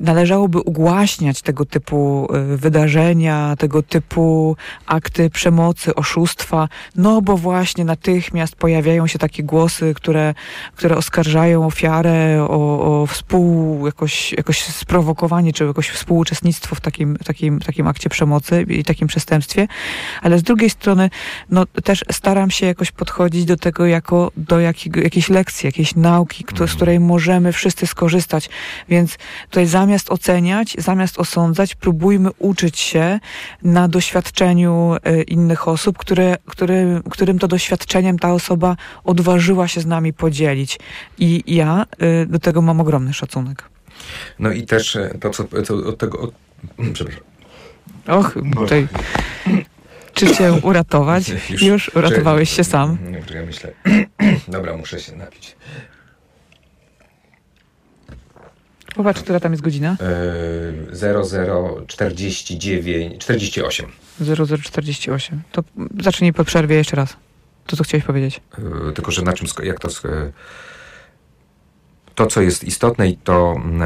[0.00, 8.56] należałoby ugłaśniać tego typu e, wydarzenia, tego typu akty przemocy, oszustwa, no bo właśnie natychmiast
[8.56, 10.34] pojawiają się takie głosy, które,
[10.76, 17.60] które oskarżają ofiarę o, o współ, jakoś, jakoś sprowokowanie, czy jakoś współuczestnictwo w takim, takim,
[17.60, 19.68] takim akcie przemocy i takim przestępstwie,
[20.22, 21.10] ale z drugiej strony
[21.50, 26.44] no, też staram się jakoś podchodzić do tego jako do jakiego, jakiejś lekcji, jakiejś nauki,
[26.44, 28.50] kto, z której możemy wszyscy skorzystać.
[28.88, 29.18] Więc
[29.50, 33.20] tutaj zamiast oceniać, zamiast osądzać, próbujmy uczyć się
[33.62, 39.86] na doświadczeniu e, innych osób, które, które, którym to doświadczeniem ta osoba odważyła się z
[39.86, 40.78] nami podzielić.
[41.18, 43.62] I ja e, do tego mam ogromny szacunek.
[44.38, 46.20] No i też e, to, co, co od tego...
[46.20, 46.34] Od,
[46.92, 47.22] przepraszam.
[48.06, 48.88] Och, tutaj.
[50.14, 51.32] Czy cię uratować?
[51.62, 52.98] Już, uratowałeś się sam.
[53.34, 53.72] Ja myślę.
[54.48, 55.56] Dobra, muszę się napić.
[58.96, 59.96] Popatrz, która tam jest godzina?
[60.90, 63.90] Yy, 0049, 48.
[64.20, 65.42] 0048.
[65.52, 65.62] To
[66.02, 67.16] zacznij po przerwie jeszcze raz.
[67.66, 68.40] To, co chciałeś powiedzieć.
[68.86, 69.88] Yy, tylko, że na czym, jak to...
[69.88, 70.30] sk-
[72.14, 73.82] To, co jest istotne i to mm,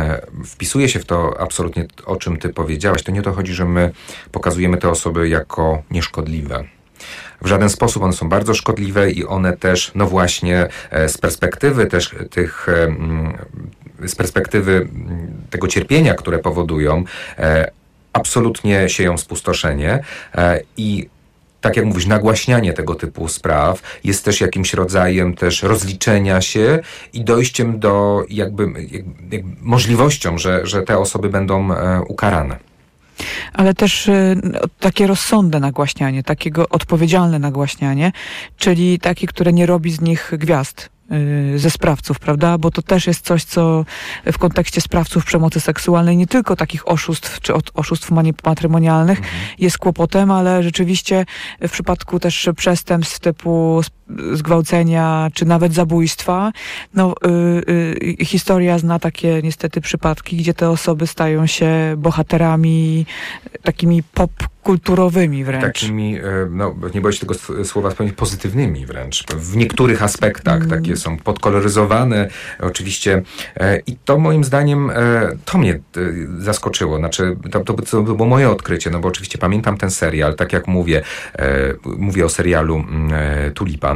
[0.47, 3.65] wpisuje się w to absolutnie, o czym ty powiedziałaś, to nie o to chodzi, że
[3.65, 3.93] my
[4.33, 6.65] pokazujemy te osoby jako nieszkodliwe.
[7.43, 11.87] W żaden sposób one są bardzo szkodliwe i one też, no właśnie, e, z perspektywy
[11.87, 13.39] też tych, e, mm,
[14.07, 17.05] z perspektywy mm, tego cierpienia, które powodują,
[17.39, 17.71] e,
[18.13, 20.03] absolutnie sieją spustoszenie
[20.35, 21.09] e, i
[21.61, 26.79] tak jak mówisz, nagłaśnianie tego typu spraw jest też jakimś rodzajem też rozliczenia się
[27.13, 32.57] i dojściem do jakby, jakby, możliwością, że, że te osoby będą e, ukarane.
[33.53, 34.11] Ale też
[34.79, 38.13] takie rozsądne nagłaśnianie, takiego odpowiedzialne nagłaśnianie,
[38.57, 40.91] czyli takie, które nie robi z nich gwiazd
[41.57, 42.59] ze sprawców, prawda?
[42.59, 43.85] Bo to też jest coś, co
[44.33, 48.11] w kontekście sprawców przemocy seksualnej, nie tylko takich oszustw czy od, oszustw
[48.45, 49.21] matrymonialnych
[49.59, 51.27] jest kłopotem, ale rzeczywiście
[51.61, 53.83] w przypadku też przestępstw typu
[54.33, 56.53] zgwałcenia, czy nawet zabójstwa.
[56.95, 63.07] No, y, y, historia zna takie niestety przypadki, gdzie te osoby stają się bohaterami
[63.63, 64.31] takimi pop
[64.63, 65.65] kulturowymi wręcz.
[65.65, 67.35] Takimi, e, no nie boję się tego
[67.65, 69.27] słowa wspomnieć, pozytywnymi wręcz.
[69.27, 70.71] W niektórych aspektach mm.
[70.71, 72.29] takie są podkoloryzowane
[72.61, 73.23] oczywiście
[73.57, 74.93] e, i to moim zdaniem, e,
[75.45, 75.81] to mnie
[76.39, 76.99] zaskoczyło.
[76.99, 80.67] Znaczy, to, to, to było moje odkrycie, no bo oczywiście pamiętam ten serial, tak jak
[80.67, 81.03] mówię,
[81.85, 83.11] mówię o serialu mm,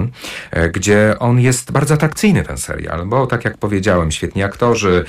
[0.04, 5.04] Tulipan, gdzie on jest bardzo atrakcyjny ten serial, bo tak jak powiedziałem, świetni aktorzy,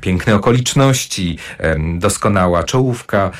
[0.00, 1.38] piękne okoliczności,
[1.98, 3.30] doskonała czołówka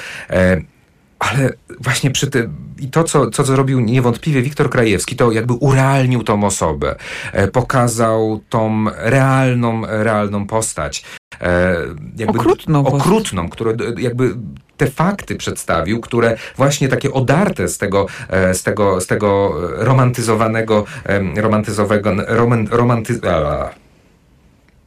[1.30, 1.50] ale
[1.80, 6.44] właśnie przy tym, i to, co, co zrobił niewątpliwie Wiktor Krajewski, to jakby urealnił tą
[6.44, 6.96] osobę,
[7.32, 11.04] e, pokazał tą realną, realną postać.
[11.40, 11.76] E,
[12.16, 12.86] jakby, okrutną.
[12.86, 14.36] Okrutną, które jakby
[14.76, 20.84] te fakty przedstawił, które właśnie takie odarte z tego, e, z tego, z tego romantyzowanego,
[21.36, 23.20] romantyzowego, roman, romanty,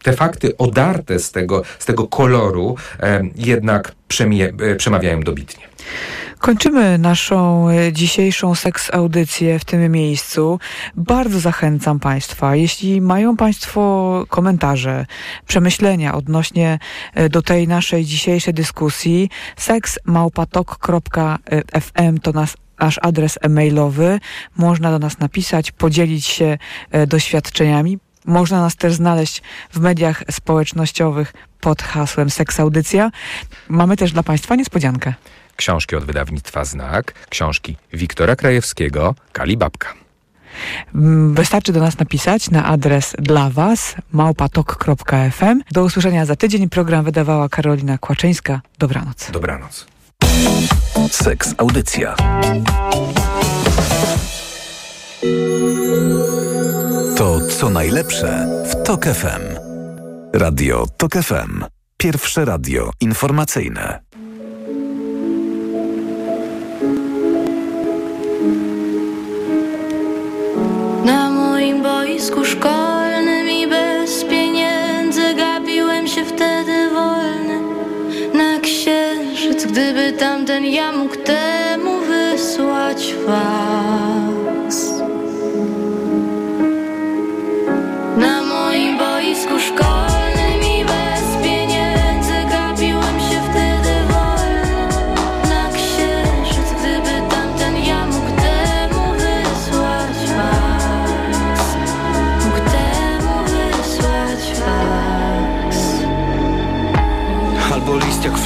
[0.04, 2.76] te fakty odarte z tego, z tego koloru
[3.36, 3.92] jednak
[4.78, 5.68] przemawiają dobitnie.
[6.40, 10.60] Kończymy naszą e, dzisiejszą seks audycję w tym miejscu.
[10.96, 15.06] Bardzo zachęcam Państwa, jeśli mają Państwo komentarze,
[15.48, 16.80] przemyślenia odnośnie
[17.14, 24.20] e, do tej naszej dzisiejszej dyskusji, seksmałpatok.fm to nas nasz adres e-mailowy.
[24.58, 26.58] Można do nas napisać, podzielić się
[26.92, 28.00] e, doświadczeniami.
[28.26, 33.12] Można nas też znaleźć w mediach społecznościowych pod hasłem Seksaudycja.
[33.70, 35.14] Mamy też dla Państwa niespodziankę
[35.58, 39.94] książki od wydawnictwa Znak, książki Wiktora Krajewskiego, Kalibabka.
[40.96, 45.62] Mm, wystarczy do nas napisać na adres dla Was małpatok.fm.
[45.72, 46.70] Do usłyszenia za tydzień.
[46.70, 48.62] Program wydawała Karolina Kłaczyńska.
[48.80, 49.32] Dobranoc.
[49.32, 49.88] Dobranoc.
[51.12, 52.16] Seks Audycja.
[57.18, 59.42] To co najlepsze w TOK FM.
[60.34, 61.66] Radio TOK FM.
[61.98, 64.07] Pierwsze radio informacyjne.
[72.28, 77.60] Boisku szkolnym i bez pieniędzy gapiłem się wtedy wolny
[78.34, 84.17] na księżyc, gdyby tamten ja mógł temu wysłać was.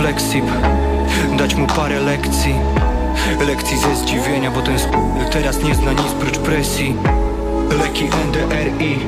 [0.01, 0.45] Jak flexip
[1.37, 2.55] Dać mu parę lekcji.
[3.47, 4.77] Lekcji ze zdziwienia, bo ten
[5.31, 6.95] teraz nie zna nic prócz presji.
[7.79, 8.99] Leki NDRI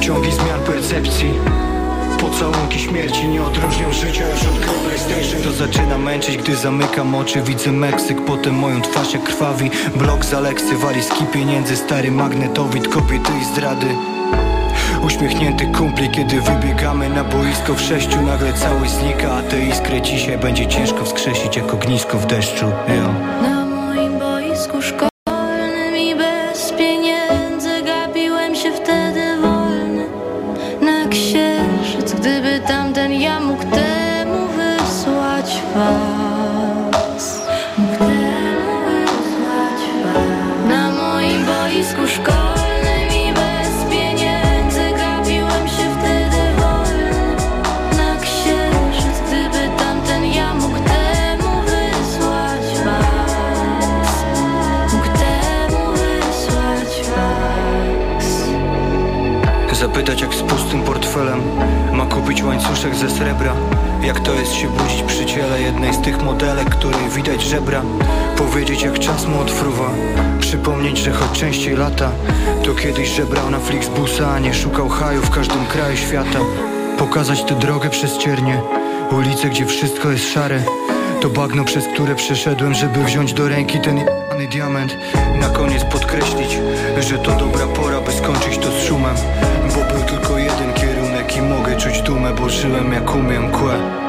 [0.00, 1.30] Ciągi zmian percepcji.
[2.20, 7.42] Pocałunki śmierci nie odróżnią życia już od gry PlayStation To zaczyna męczyć, gdy zamykam oczy
[7.42, 9.70] Widzę Meksyk, potem moją twarz jak krwawi.
[9.96, 13.86] Blok z Aleksy, walizki pieniędzy Stary magnetowid, kobiety i zdrady
[15.02, 20.38] Uśmiechnięty kumpli, kiedy wybiegamy na boisko w sześciu Nagle całość znika, a te iskry dzisiaj
[20.38, 23.14] będzie ciężko wskrzesić jak ognisko w deszczu Yo.
[23.42, 25.13] Na moim boisku szkolnym
[62.92, 63.54] ze srebra.
[64.02, 67.82] Jak to jest się budzić przy ciele jednej z tych modelek Której widać żebra?
[68.36, 69.90] Powiedzieć jak czas mu odfruwa.
[70.40, 72.10] Przypomnieć, że choć częściej lata
[72.64, 76.38] To kiedyś żebrał na Flixbusa A nie szukał haju w każdym kraju świata.
[76.98, 78.60] Pokazać tę drogę przez ciernie
[79.12, 80.62] Ulice, gdzie wszystko jest szare.
[81.20, 84.96] To bagno, przez które przeszedłem Żeby wziąć do ręki ten jany diament.
[85.40, 86.58] Na koniec podkreślić,
[86.98, 89.16] że to dobra pora By skończyć to z szumem
[91.84, 94.03] czuć dumę, bo żyłem jak umiem kłę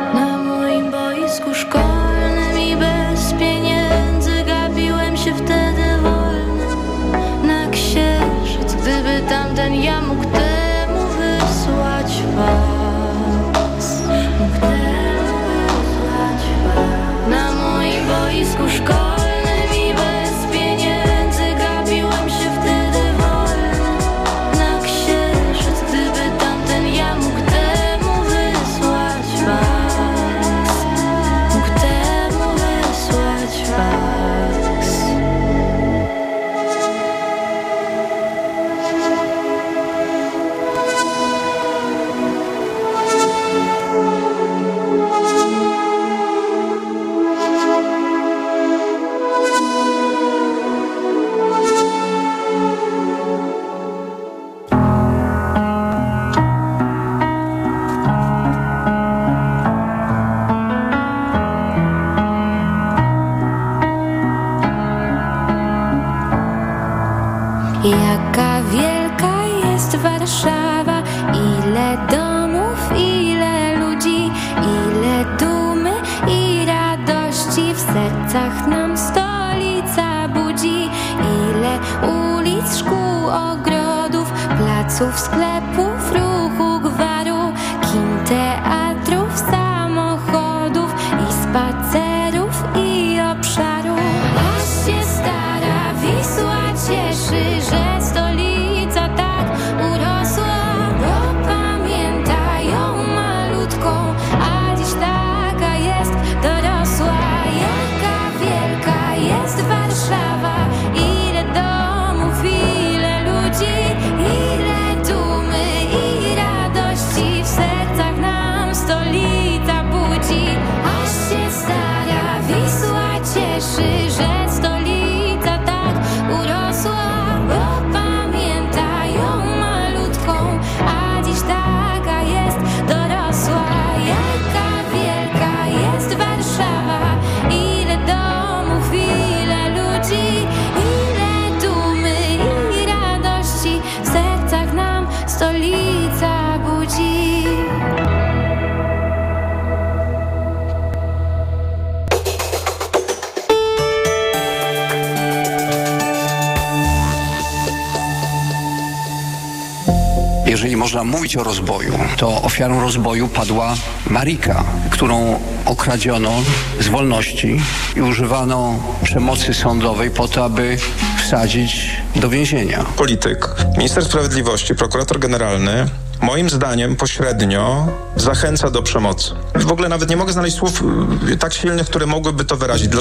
[160.96, 163.76] można mówić o rozboju, to ofiarą rozboju padła
[164.10, 166.32] Marika, którą okradziono
[166.80, 167.62] z wolności
[167.96, 170.78] i używano przemocy sądowej po to, aby
[171.24, 172.86] wsadzić do więzienia.
[172.98, 175.86] polityk, minister sprawiedliwości, prokurator generalny,
[176.26, 179.32] moim zdaniem pośrednio zachęca do przemocy.
[179.56, 180.84] W ogóle nawet nie mogę znaleźć słów
[181.32, 182.92] y, tak silnych, które mogłyby to wyrazić.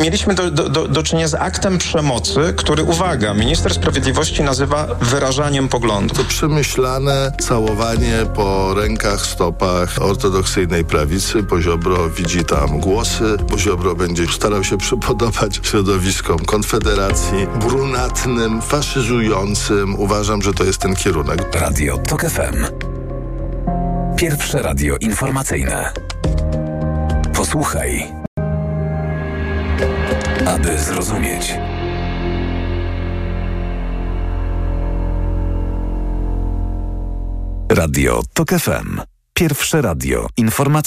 [0.00, 5.68] Mieliśmy do, do, do, do czynienia z aktem przemocy, który, uwaga, minister sprawiedliwości nazywa wyrażaniem
[5.68, 6.18] poglądów.
[6.18, 11.42] To przemyślane całowanie po rękach, stopach ortodoksyjnej prawicy.
[11.42, 13.36] Poziobro widzi tam głosy.
[13.50, 20.00] Poziobro będzie starał się przypodobać środowiskom Konfederacji, brunatnym, faszyzującym.
[20.00, 21.54] Uważam, że to jest ten kierunek.
[21.54, 22.64] Radio TOK FM.
[24.16, 25.92] Pierwsze radio informacyjne.
[27.34, 28.12] Posłuchaj,
[30.46, 31.54] aby zrozumieć.
[37.68, 39.00] Radio TOK FM.
[39.34, 40.84] Pierwsze radio informacyjne.